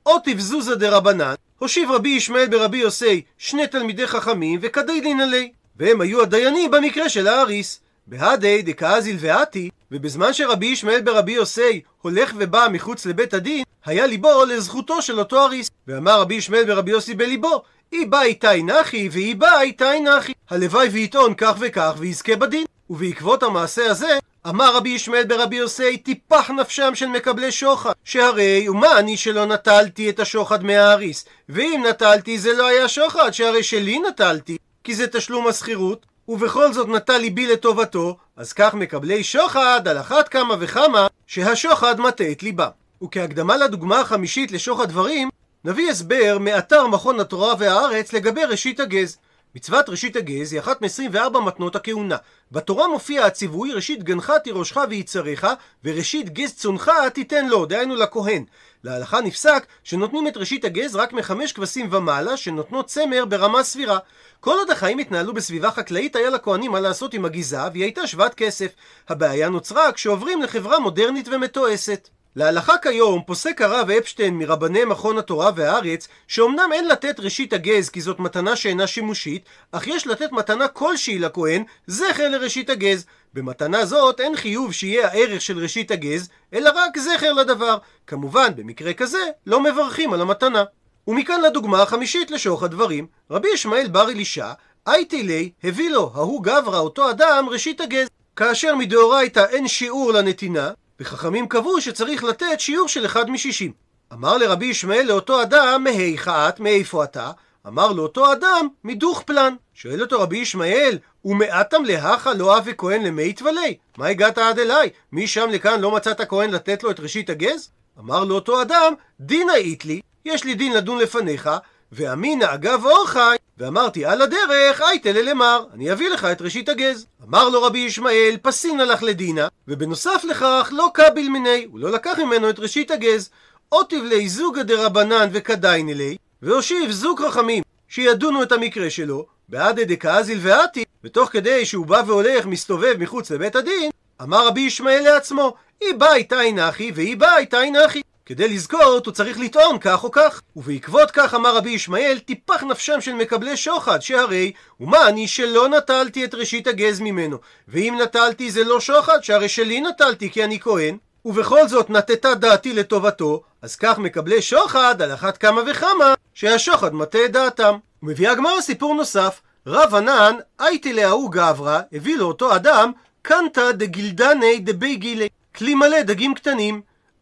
או 0.06 0.20
תבזוזה 0.24 0.76
דרבנן, 0.76 1.34
הושיב 1.60 1.92
רבי 1.92 2.10
ישמעאל 2.10 2.48
ברבי 2.48 2.78
יוסי 2.78 3.22
שני 3.38 3.68
תלמידי 3.68 4.08
חכמים 4.08 4.60
וכדי 4.64 5.02
דינלי, 5.02 5.52
והם 5.78 6.02
היו 6.02 6.22
הדיינים 6.22 6.72
במקרה 6.72 7.10
של 7.10 7.28
האריס. 7.28 7.80
בהדי 8.08 8.62
דקאזיל 8.62 9.18
ואתי, 9.20 9.70
ובזמן 9.92 10.34
שרבי 10.34 10.66
ישמעאל 10.66 11.02
ברבי 11.02 11.32
יוסי 11.32 11.82
הולך 12.02 12.34
ובא 12.38 12.68
מחוץ 12.72 13.06
לבית 13.06 13.34
הדין, 13.34 13.64
היה 13.86 14.08
ליבו 14.08 14.46
לזכותו 14.46 15.02
של 15.02 15.20
אותו 15.20 15.46
אריס. 15.46 15.70
ואמר 15.88 16.22
רבי 16.22 16.36
ישמעאל 16.36 16.66
ברבי 16.66 16.92
יוסי 16.92 17.14
בליבו, 17.14 17.64
אי 17.94 18.06
בא 18.06 18.22
איתי 18.22 18.64
נחי 18.64 19.10
ואי 19.12 19.34
בא 19.34 19.60
איתי 19.60 20.00
נחי. 20.00 20.34
הלוואי 20.50 20.88
ויטעון 20.88 21.34
כך 21.34 21.56
וכך 21.60 21.94
ויזכה 21.98 22.36
בדין. 22.36 22.66
ובעקבות 22.90 23.44
המעשה 23.44 23.92
הזה, 23.92 24.18
אמר 24.48 24.76
רבי 24.76 24.90
ישמעאל 24.90 25.24
ברבי 25.24 25.56
יוסי, 25.56 25.98
טיפח 25.98 26.52
נפשם 26.52 26.96
של 26.96 27.06
מקבלי 27.06 27.52
שוחד, 27.52 27.92
שהרי 28.04 28.70
ומה 28.70 29.00
אני 29.00 29.18
שלא 29.18 29.46
נטלתי 29.46 30.10
את 30.10 30.20
השוחד 30.20 30.64
מהאריס, 30.64 31.26
ואם 31.50 31.84
נטלתי 31.90 32.40
זה 32.40 32.54
לא 32.54 32.68
היה 32.68 32.88
שוחד, 32.88 33.32
שהרי 33.32 33.64
שלי 33.64 34.00
נטלתי, 34.00 34.58
כי 34.84 34.96
זה 34.96 35.08
תשלום 35.08 35.48
השכירות, 35.48 36.06
ובכל 36.28 36.74
זאת 36.74 36.88
נטל 36.88 37.18
ליבי 37.18 37.48
לטובתו, 37.48 38.18
אז 38.36 38.54
כך 38.54 38.74
מקבלי 38.74 39.24
שוחד 39.24 39.88
על 39.88 40.00
אחת 40.00 40.28
כמה 40.28 40.56
וכמה 40.60 41.08
שהשוחד 41.28 42.00
מטה 42.00 42.32
את 42.32 42.44
ליבם. 42.44 42.70
וכהקדמה 43.04 43.58
לדוגמה 43.58 44.00
החמישית 44.00 44.52
לשוחד 44.52 44.90
דברים, 44.90 45.30
נביא 45.66 45.92
הסבר 45.92 46.38
מאתר 46.40 46.88
מכון 46.88 47.20
התורה 47.20 47.54
והארץ 47.60 48.14
לגבי 48.14 48.44
ראשית 48.44 48.80
הגז. 48.80 49.18
מצוות 49.56 49.90
ראשית 49.90 50.16
הגז 50.16 50.54
היא 50.54 50.60
אחת 50.60 50.82
מ-24 50.82 51.40
מתנות 51.40 51.76
הכהונה. 51.76 52.18
בתורה 52.52 52.88
מופיע 52.88 53.26
הציווי 53.26 53.74
ראשית 53.74 54.04
גנך 54.04 54.34
תירושך 54.44 54.78
ויצריך 54.90 55.48
וראשית 55.84 56.30
גז 56.30 56.54
צונך 56.54 56.92
תיתן 57.14 57.48
לו, 57.48 57.66
דהיינו 57.66 57.96
לכהן. 57.96 58.44
להלכה 58.84 59.22
נפסק 59.22 59.66
שנותנים 59.84 60.28
את 60.28 60.38
ראשית 60.38 60.66
הגז 60.66 60.96
רק 60.96 61.14
מחמש 61.14 61.54
כבשים 61.54 61.90
ומעלה 61.92 62.38
שנותנות 62.38 62.88
צמר 62.88 63.26
ברמה 63.26 63.64
סבירה. 63.64 63.98
כל 64.40 64.58
עוד 64.58 64.70
החיים 64.70 65.00
התנהלו 65.00 65.34
בסביבה 65.34 65.72
חקלאית 65.72 66.16
היה 66.16 66.30
לכהנים 66.30 66.72
מה 66.72 66.80
לעשות 66.80 67.14
עם 67.14 67.26
הגיזה 67.26 67.60
והיא 67.72 67.84
הייתה 67.84 68.08
שוות 68.08 68.34
כסף. 68.34 68.72
הבעיה 69.10 69.50
נוצרה 69.50 69.92
כשעוברים 69.92 70.42
לחברה 70.42 70.80
מודרנית 70.80 71.28
ומתועסת. 71.32 72.10
להלכה 72.36 72.78
כיום 72.78 73.22
פוסק 73.26 73.62
הרב 73.62 73.90
אפשטיין 73.90 74.38
מרבני 74.38 74.86
מכון 74.86 75.18
התורה 75.18 75.52
והארץ 75.56 76.08
שאומנם 76.28 76.70
אין 76.74 76.88
לתת 76.88 77.20
ראשית 77.20 77.54
הגז 77.54 77.90
כי 77.90 78.02
זאת 78.02 78.20
מתנה 78.20 78.56
שאינה 78.56 78.88
שימושית 78.88 79.46
אך 79.72 79.88
יש 79.88 80.08
לתת 80.08 80.32
מתנה 80.32 80.68
כלשהי 80.68 81.20
לכהן 81.20 81.64
זכר 81.88 82.30
לראשית 82.30 82.70
הגז. 82.70 83.06
במתנה 83.34 83.86
זאת 83.86 84.20
אין 84.20 84.36
חיוב 84.36 84.74
שיהיה 84.74 85.08
הערך 85.08 85.42
של 85.42 85.60
ראשית 85.60 85.92
הגז 85.92 86.30
אלא 86.54 86.72
רק 86.76 86.98
זכר 86.98 87.34
לדבר. 87.34 87.78
כמובן 88.08 88.52
במקרה 88.56 88.94
כזה 88.94 89.24
לא 89.48 89.60
מברכים 89.60 90.14
על 90.14 90.22
המתנה. 90.22 90.64
ומכאן 91.08 91.42
לדוגמה 91.42 91.82
החמישית 91.82 92.32
לשוך 92.32 92.64
הדברים. 92.64 93.08
רבי 93.32 93.48
ישמעאל 93.54 93.88
בר 93.88 94.10
אלישע 94.10 94.52
הייתי 94.86 95.24
לי 95.24 95.52
הביא 95.64 95.90
לו 95.90 96.12
ההוא 96.16 96.44
גברא 96.44 96.80
אותו 96.80 97.10
אדם 97.10 97.46
ראשית 97.50 97.82
הגז. 97.82 98.08
כאשר 98.36 98.76
מדאורייתא 98.76 99.46
אין 99.50 99.68
שיעור 99.68 100.14
לנתינה 100.14 100.72
וחכמים 101.00 101.48
קבעו 101.48 101.82
שצריך 101.82 102.24
לתת 102.24 102.60
שיעור 102.60 102.88
של 102.88 103.06
אחד 103.06 103.30
משישים. 103.30 103.72
אמר 104.14 104.38
לרבי 104.38 104.66
ישמעאל 104.66 105.06
לאותו 105.08 105.42
אדם, 105.42 105.84
מהיכא 105.84 106.50
את, 106.50 106.60
מאיפה 106.60 107.04
אתה? 107.04 107.32
אמר 107.68 107.92
לאותו 107.92 108.34
אדם, 108.34 108.68
מדוך 108.84 109.22
פלן. 109.22 109.56
שואל 109.74 110.02
אותו 110.02 110.22
רבי 110.22 110.38
ישמעאל, 110.38 110.98
ומעטם 111.26 111.84
להכה 111.84 112.34
לא 112.34 112.58
אבי 112.58 112.74
כהן 112.78 113.04
למי 113.04 113.34
תבלי? 113.34 113.78
מה 113.98 114.08
הגעת 114.08 114.38
עד 114.38 114.60
אליי? 114.60 114.90
משם 115.12 115.50
לכאן 115.50 115.82
לא 115.82 115.92
מצאת 115.92 116.22
כהן 116.22 116.52
לתת 116.52 116.84
לו 116.84 116.92
את 116.92 117.00
ראשית 117.00 117.30
הגז? 117.30 117.70
אמר 118.00 118.24
לאותו 118.24 118.62
אדם, 118.62 118.94
דינא 119.20 119.52
אית 119.52 119.86
לי, 119.86 120.02
יש 120.26 120.44
לי 120.44 120.56
דין 120.56 120.74
לדון 120.74 120.98
לפניך, 120.98 121.50
ואמינא 121.92 122.46
אגב 122.54 122.86
אורחי, 122.86 123.36
ואמרתי 123.58 124.06
על 124.06 124.22
הדרך 124.22 124.82
הייתה 124.82 125.12
ללמר, 125.12 125.66
אני 125.74 125.92
אביא 125.92 126.10
לך 126.10 126.26
את 126.26 126.42
ראשית 126.42 126.70
הגז. 126.70 127.06
אמר 127.28 127.50
לו 127.50 127.64
רבי 127.64 127.80
ישמעאל, 127.80 128.38
פסין 128.42 128.80
הלך 128.80 129.04
לדינה, 129.04 129.48
ובנוסף 129.68 130.24
לכך 130.30 130.70
לא 130.72 130.92
קביל 130.94 131.30
מיני, 131.30 131.68
הוא 131.72 131.80
לא 131.80 131.92
לקח 131.92 132.20
ממנו 132.20 132.50
את 132.50 132.60
ראשית 132.60 132.92
הגז. 132.92 133.30
אותיב 133.72 134.04
לי 134.04 134.30
זוגא 134.30 134.64
דרבנן 134.64 135.30
וכדאין 135.32 135.90
אלי, 135.90 136.18
והושיב 136.42 136.92
זוג 136.92 137.22
חכמים 137.28 137.64
שידונו 137.88 138.44
את 138.44 138.52
המקרה 138.52 138.90
שלו, 138.90 139.26
בעד 139.50 139.80
דקאזיל 139.80 140.40
ואתי, 140.42 140.84
ותוך 141.04 141.30
כדי 141.30 141.66
שהוא 141.66 141.86
בא 141.86 142.02
והולך 142.06 142.46
מסתובב 142.46 142.96
מחוץ 143.00 143.32
לבית 143.32 143.56
הדין, 143.56 143.92
אמר 144.22 144.48
רבי 144.48 144.62
ישמעאל 144.62 145.04
לעצמו, 145.04 145.56
אי 145.82 145.94
באי 145.94 146.24
תאי 146.24 146.52
נחי 146.52 146.92
ואי 146.96 147.16
באי 147.16 147.46
תאי 147.46 147.72
נחי. 147.72 148.02
כדי 148.26 148.48
לזכות 148.48 149.06
הוא 149.06 149.14
צריך 149.14 149.40
לטעון 149.40 149.80
כך 149.80 150.04
או 150.04 150.12
כך. 150.12 150.42
ובעקבות 150.56 151.12
כך 151.12 151.34
אמר 151.34 151.56
רבי 151.56 151.70
ישמעאל, 151.70 152.20
טיפח 152.20 152.64
נפשם 152.64 153.02
של 153.02 153.14
מקבלי 153.14 153.58
שוחד, 153.58 154.02
שהרי, 154.02 154.52
ומה 154.80 155.08
אני 155.08 155.28
שלא 155.28 155.70
נטלתי 155.70 156.26
את 156.26 156.36
ראשית 156.36 156.68
הגז 156.68 157.00
ממנו. 157.00 157.38
ואם 157.68 157.98
נטלתי 158.02 158.52
זה 158.52 158.64
לא 158.64 158.80
שוחד, 158.80 159.24
שהרי 159.24 159.50
שלי 159.50 159.82
נטלתי 159.82 160.32
כי 160.32 160.44
אני 160.44 160.60
כהן. 160.60 160.98
ובכל 161.26 161.68
זאת 161.68 161.90
נטטה 161.90 162.34
דעתי 162.34 162.74
לטובתו, 162.74 163.44
אז 163.62 163.76
כך 163.76 163.98
מקבלי 163.98 164.42
שוחד 164.42 165.02
על 165.02 165.14
אחת 165.14 165.38
כמה 165.38 165.62
וכמה 165.68 166.14
שהשוחד 166.34 166.94
מטה 166.94 167.26
את 167.26 167.32
דעתם. 167.32 167.78
ומביאה 168.04 168.32
הגמרא 168.32 168.62
סיפור 168.62 168.96
נוסף, 168.96 169.42
רב 169.68 169.96
ענן 169.96 170.36
הייתי 170.60 170.94
להוא 170.94 171.32
גברא, 171.32 171.80
הביא 171.94 172.18
לו 172.18 172.26
אותו 172.26 172.56
אדם, 172.56 172.92
קנטה 173.22 173.72
דגילדני 173.72 174.60
דבי 174.60 174.96
גילי, 174.96 175.28
כלי 175.56 175.76
מלא 175.76 176.02
דגים 176.02 176.34
קטנים. 176.34 176.82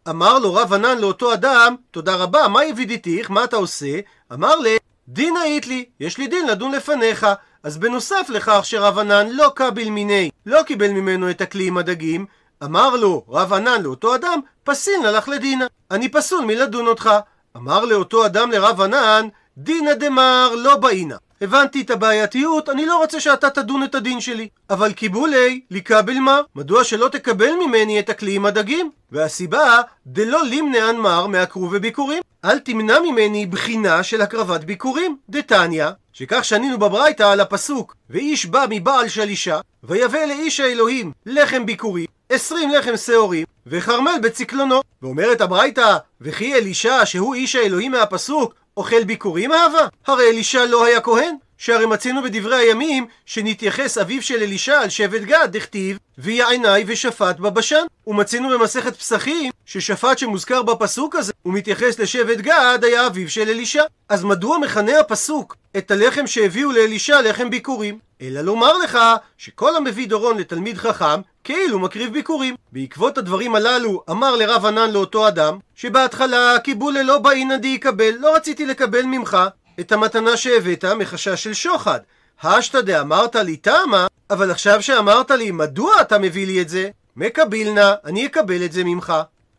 אמר 0.09 0.39
לו 0.39 0.53
רב 0.53 0.73
ענן 0.73 0.97
לאותו 0.97 1.33
אדם, 1.33 1.75
תודה 1.91 2.15
רבה, 2.15 2.47
מה 2.47 2.65
יבידיתיך, 2.65 3.31
מה 3.31 3.43
אתה 3.43 3.55
עושה? 3.55 3.99
אמר 4.33 4.55
לי, 4.55 4.77
דין 5.07 5.37
היית 5.37 5.67
לי, 5.67 5.85
יש 5.99 6.17
לי 6.17 6.27
דין 6.27 6.47
לדון 6.47 6.71
לפניך. 6.71 7.27
אז 7.63 7.77
בנוסף 7.77 8.25
לכך 8.29 8.59
שרב 8.63 8.99
ענן 8.99 9.27
לא 9.29 9.51
קביל 9.55 9.89
מיני, 9.89 10.29
לא 10.45 10.63
קיבל 10.63 10.87
ממנו 10.87 11.29
את 11.29 11.41
הכלי 11.41 11.67
עם 11.67 11.77
הדגים, 11.77 12.25
אמר 12.63 12.95
לו 12.95 13.25
רב 13.29 13.53
ענן 13.53 13.81
לאותו 13.81 14.15
אדם, 14.15 14.39
פסין 14.63 15.05
הלך 15.05 15.27
לדינה, 15.27 15.67
אני 15.91 16.09
פסול 16.09 16.45
מלדון 16.45 16.87
אותך. 16.87 17.09
אמר 17.57 17.85
לאותו 17.85 18.25
אדם 18.25 18.51
לרב 18.51 18.81
ענן, 18.81 19.27
דינא 19.57 19.93
דמר 19.93 20.55
לא 20.55 20.75
באינה. 20.75 21.15
הבנתי 21.43 21.81
את 21.81 21.89
הבעייתיות, 21.89 22.69
אני 22.69 22.85
לא 22.85 22.97
רוצה 22.97 23.19
שאתה 23.19 23.49
תדון 23.49 23.83
את 23.83 23.95
הדין 23.95 24.21
שלי. 24.21 24.47
אבל 24.69 24.93
קיבולי, 24.93 25.61
לקבל 25.71 26.13
מה? 26.13 26.41
מדוע 26.55 26.83
שלא 26.83 27.07
תקבל 27.07 27.51
ממני 27.65 27.99
את 27.99 28.09
הכלי 28.09 28.35
עם 28.35 28.45
הדגים? 28.45 28.91
והסיבה, 29.11 29.81
דלא 30.07 30.43
לימנען 30.43 30.95
מר 30.95 31.27
מעקרו 31.27 31.69
וביקורים. 31.71 32.21
אל 32.45 32.59
תמנע 32.59 32.99
ממני 32.99 33.45
בחינה 33.45 34.03
של 34.03 34.21
הקרבת 34.21 34.63
ביקורים. 34.63 35.17
דתניא, 35.29 35.87
שכך 36.13 36.45
שנינו 36.45 36.79
בברייתא 36.79 37.23
על 37.23 37.39
הפסוק, 37.39 37.95
ואיש 38.09 38.45
בא 38.45 38.65
מבעל 38.69 39.07
של 39.07 39.29
אישה, 39.29 39.59
ויבא 39.83 40.25
לאיש 40.25 40.59
האלוהים 40.59 41.11
לחם 41.25 41.65
ביקורים, 41.65 42.05
עשרים 42.29 42.69
לחם 42.69 42.97
שעורים, 42.97 43.45
וחרמל 43.67 44.15
בצקלונו. 44.21 44.81
ואומרת 45.01 45.41
הברייתא, 45.41 45.97
וכי 46.21 46.55
אלישע, 46.55 47.05
שהוא 47.05 47.35
איש 47.35 47.55
האלוהים 47.55 47.91
מהפסוק, 47.91 48.53
אוכל 48.77 49.03
ביקורים 49.03 49.51
אהבה? 49.51 49.87
הרי 50.07 50.29
אלישע 50.29 50.65
לא 50.65 50.85
היה 50.85 51.01
כהן. 51.01 51.35
שהרי 51.57 51.85
מצינו 51.85 52.23
בדברי 52.23 52.55
הימים 52.55 53.05
שנתייחס 53.25 53.97
אביו 53.97 54.21
של 54.21 54.43
אלישע 54.43 54.79
על 54.79 54.89
שבט 54.89 55.21
גד, 55.21 55.47
דכתיב 55.51 55.97
ויעיני 56.17 56.83
ושפט 56.87 57.39
בבשן. 57.39 57.85
ומצינו 58.07 58.49
במסכת 58.49 58.95
פסחים 58.95 59.51
ששפט 59.65 60.17
שמוזכר 60.17 60.61
בפסוק 60.61 61.15
הזה 61.15 61.33
ומתייחס 61.45 61.99
לשבט 61.99 62.37
גד 62.37 62.79
היה 62.81 63.07
אביו 63.07 63.29
של 63.29 63.49
אלישע. 63.49 63.83
אז 64.09 64.23
מדוע 64.23 64.57
מכנה 64.57 64.99
הפסוק 64.99 65.55
את 65.77 65.91
הלחם 65.91 66.27
שהביאו 66.27 66.71
לאלישע 66.71 67.21
לחם 67.21 67.49
ביקורים? 67.49 67.99
אלא 68.23 68.41
לומר 68.41 68.77
לך 68.77 68.99
שכל 69.37 69.75
המביא 69.75 70.07
דורון 70.07 70.37
לתלמיד 70.37 70.77
חכם 70.77 71.21
כאילו 71.43 71.79
מקריב 71.79 72.13
ביקורים. 72.13 72.55
בעקבות 72.71 73.17
הדברים 73.17 73.55
הללו 73.55 74.03
אמר 74.09 74.35
לרב 74.35 74.65
ענן 74.65 74.91
לאותו 74.91 75.27
אדם 75.27 75.57
שבהתחלה 75.75 76.59
קיבולה 76.63 77.03
לא 77.03 77.19
באינא 77.19 77.57
די 77.57 77.67
יקבל, 77.67 78.11
לא 78.19 78.35
רציתי 78.35 78.65
לקבל 78.65 79.01
ממך 79.01 79.37
את 79.79 79.91
המתנה 79.91 80.37
שהבאת 80.37 80.85
מחשש 80.85 81.43
של 81.43 81.53
שוחד. 81.53 81.99
השתא 82.43 82.81
דאמרת 82.81 83.35
לי 83.35 83.57
תמה, 83.57 84.07
אבל 84.29 84.51
עכשיו 84.51 84.81
שאמרת 84.81 85.31
לי 85.31 85.51
מדוע 85.51 86.01
אתה 86.01 86.19
מביא 86.19 86.45
לי 86.47 86.61
את 86.61 86.69
זה, 86.69 86.89
מקביל 87.15 87.71
נא, 87.71 87.93
אני 88.05 88.25
אקבל 88.25 88.65
את 88.65 88.71
זה 88.71 88.83
ממך. 88.83 89.13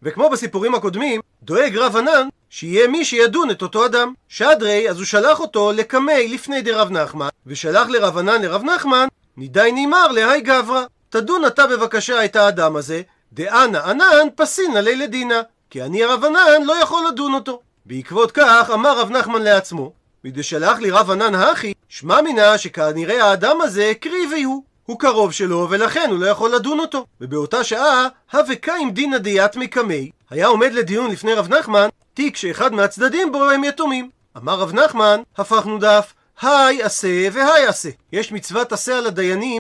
וכמו 0.04 0.30
בסיפורים 0.30 0.74
הקודמים, 0.74 1.20
דואג 1.42 1.76
רב 1.76 1.96
ענן 1.96 2.28
שיהיה 2.50 2.88
מי 2.88 3.04
שידון 3.04 3.50
את 3.50 3.62
אותו 3.62 3.86
אדם. 3.86 4.12
שדרי, 4.28 4.90
אז 4.90 4.96
הוא 4.96 5.04
שלח 5.04 5.40
אותו 5.40 5.72
לקמי 5.72 6.28
לפני 6.28 6.62
דרב 6.62 6.90
נחמן, 6.90 7.28
ושלח 7.46 7.88
לרב 7.88 8.18
ענן 8.18 8.42
לרב 8.42 8.62
נחמן, 8.62 9.08
נידי 9.36 9.72
נימר 9.72 10.08
להי 10.08 10.40
גברא. 10.40 10.84
תדון 11.08 11.46
אתה 11.46 11.66
בבקשה 11.66 12.24
את 12.24 12.36
האדם 12.36 12.76
הזה, 12.76 13.02
דאנה 13.32 13.80
ענן 13.80 14.28
פסין 14.36 14.76
עלי 14.76 14.96
לדינה, 14.96 15.42
כי 15.70 15.82
אני 15.82 16.04
רב 16.04 16.24
ענן 16.24 16.64
לא 16.64 16.72
יכול 16.82 17.08
לדון 17.08 17.34
אותו. 17.34 17.60
בעקבות 17.86 18.32
כך 18.32 18.70
אמר 18.74 18.98
רב 18.98 19.10
נחמן 19.10 19.42
לעצמו, 19.42 19.92
ודשלח 20.24 20.78
לי 20.78 20.90
רב 20.90 21.10
ענן 21.10 21.34
האחי, 21.34 21.72
שמע 21.88 22.20
מינה 22.20 22.58
שכנראה 22.58 23.24
האדם 23.24 23.60
הזה 23.60 23.92
קריבי 24.00 24.42
הוא. 24.42 24.64
הוא 24.86 24.98
קרוב 24.98 25.32
שלו 25.32 25.66
ולכן 25.70 26.10
הוא 26.10 26.18
לא 26.18 26.26
יכול 26.26 26.54
לדון 26.54 26.80
אותו. 26.80 27.06
ובאותה 27.20 27.64
שעה, 27.64 28.08
הווה 28.32 28.56
קיים 28.56 28.90
דינא 28.90 29.18
דיית 29.18 29.56
מקמי, 29.56 30.10
היה 30.30 30.46
עומד 30.46 30.72
לדיון 30.72 31.10
לפני 31.10 31.32
רב 31.32 31.48
נחמן, 31.48 31.88
תיק 32.14 32.36
שאחד 32.36 32.72
מהצדדים 32.72 33.32
בו 33.32 33.50
הם 33.50 33.64
יתומים. 33.64 34.10
אמר 34.36 34.54
רב 34.54 34.72
נחמן, 34.72 35.20
הפכנו 35.38 35.78
דף, 35.78 36.12
היי 36.42 36.82
עשה 36.82 37.28
והי 37.32 37.66
עשה. 37.66 37.88
יש 38.12 38.32
מצוות 38.32 38.72
עשה 38.72 38.98
על 38.98 39.06
הדיינים 39.06 39.58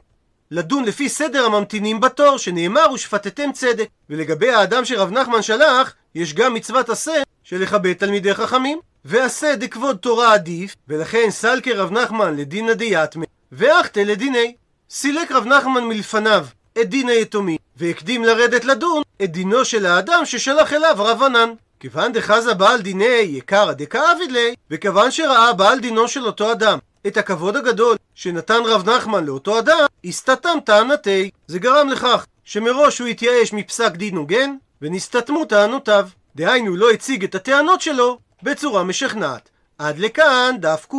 לדון 0.50 0.84
לפי 0.84 1.08
סדר 1.08 1.44
הממתינים 1.44 2.00
בתור, 2.00 2.38
שנאמר 2.38 2.92
ושפטתם 2.94 3.52
צדק. 3.52 3.88
ולגבי 4.10 4.50
האדם 4.50 4.84
שרב 4.84 5.10
נחמן 5.10 5.42
שלח, 5.42 5.94
יש 6.14 6.34
גם 6.34 6.54
מצוות 6.54 6.88
עשה 6.88 7.22
של 7.44 7.62
לכבד 7.62 7.92
תלמידי 7.92 8.34
חכמים. 8.34 8.78
ועשה 9.04 9.56
דכבוד 9.56 9.96
תורה 9.96 10.34
עדיף, 10.34 10.76
ולכן 10.88 11.30
סלקי 11.30 11.72
רב 11.72 11.92
נחמן 11.92 12.36
לדינא 12.36 12.72
דיתמי, 12.72 13.26
ואחטא 13.52 14.00
לדיני. 14.00 14.54
סילק 14.96 15.32
רב 15.32 15.46
נחמן 15.46 15.84
מלפניו 15.84 16.46
את 16.80 16.88
דין 16.90 17.08
היתומים, 17.08 17.58
והקדים 17.76 18.24
לרדת 18.24 18.64
לדון 18.64 19.02
את 19.24 19.32
דינו 19.32 19.64
של 19.64 19.86
האדם 19.86 20.24
ששלח 20.24 20.72
אליו 20.72 20.94
רב 20.98 21.22
ענן. 21.22 21.50
כיוון 21.80 22.12
דחזה 22.12 22.54
בעל 22.54 22.82
דיני 22.82 23.04
יקרא 23.04 23.72
דכאביד 23.72 24.30
ליה, 24.30 24.54
וכיוון 24.70 25.10
שראה 25.10 25.52
בעל 25.52 25.78
דינו 25.78 26.08
של 26.08 26.26
אותו 26.26 26.52
אדם 26.52 26.78
את 27.06 27.16
הכבוד 27.16 27.56
הגדול 27.56 27.96
שנתן 28.14 28.60
רב 28.64 28.90
נחמן 28.90 29.24
לאותו 29.24 29.58
אדם, 29.58 29.86
הסתתם 30.04 30.58
טענתי. 30.64 31.30
זה 31.46 31.58
גרם 31.58 31.88
לכך 31.88 32.26
שמראש 32.44 32.98
הוא 32.98 33.08
התייאש 33.08 33.52
מפסק 33.52 33.92
דין 33.92 34.16
הוגן, 34.16 34.56
ונסתתמו 34.82 35.44
טענותיו. 35.44 36.08
דהיינו, 36.36 36.76
לא 36.76 36.90
הציג 36.90 37.24
את 37.24 37.34
הטענות 37.34 37.80
שלו 37.80 38.18
בצורה 38.42 38.84
משכנעת. 38.84 39.48
עד 39.78 39.98
לכאן 39.98 40.56
דף 40.58 40.86
קה 40.90 40.96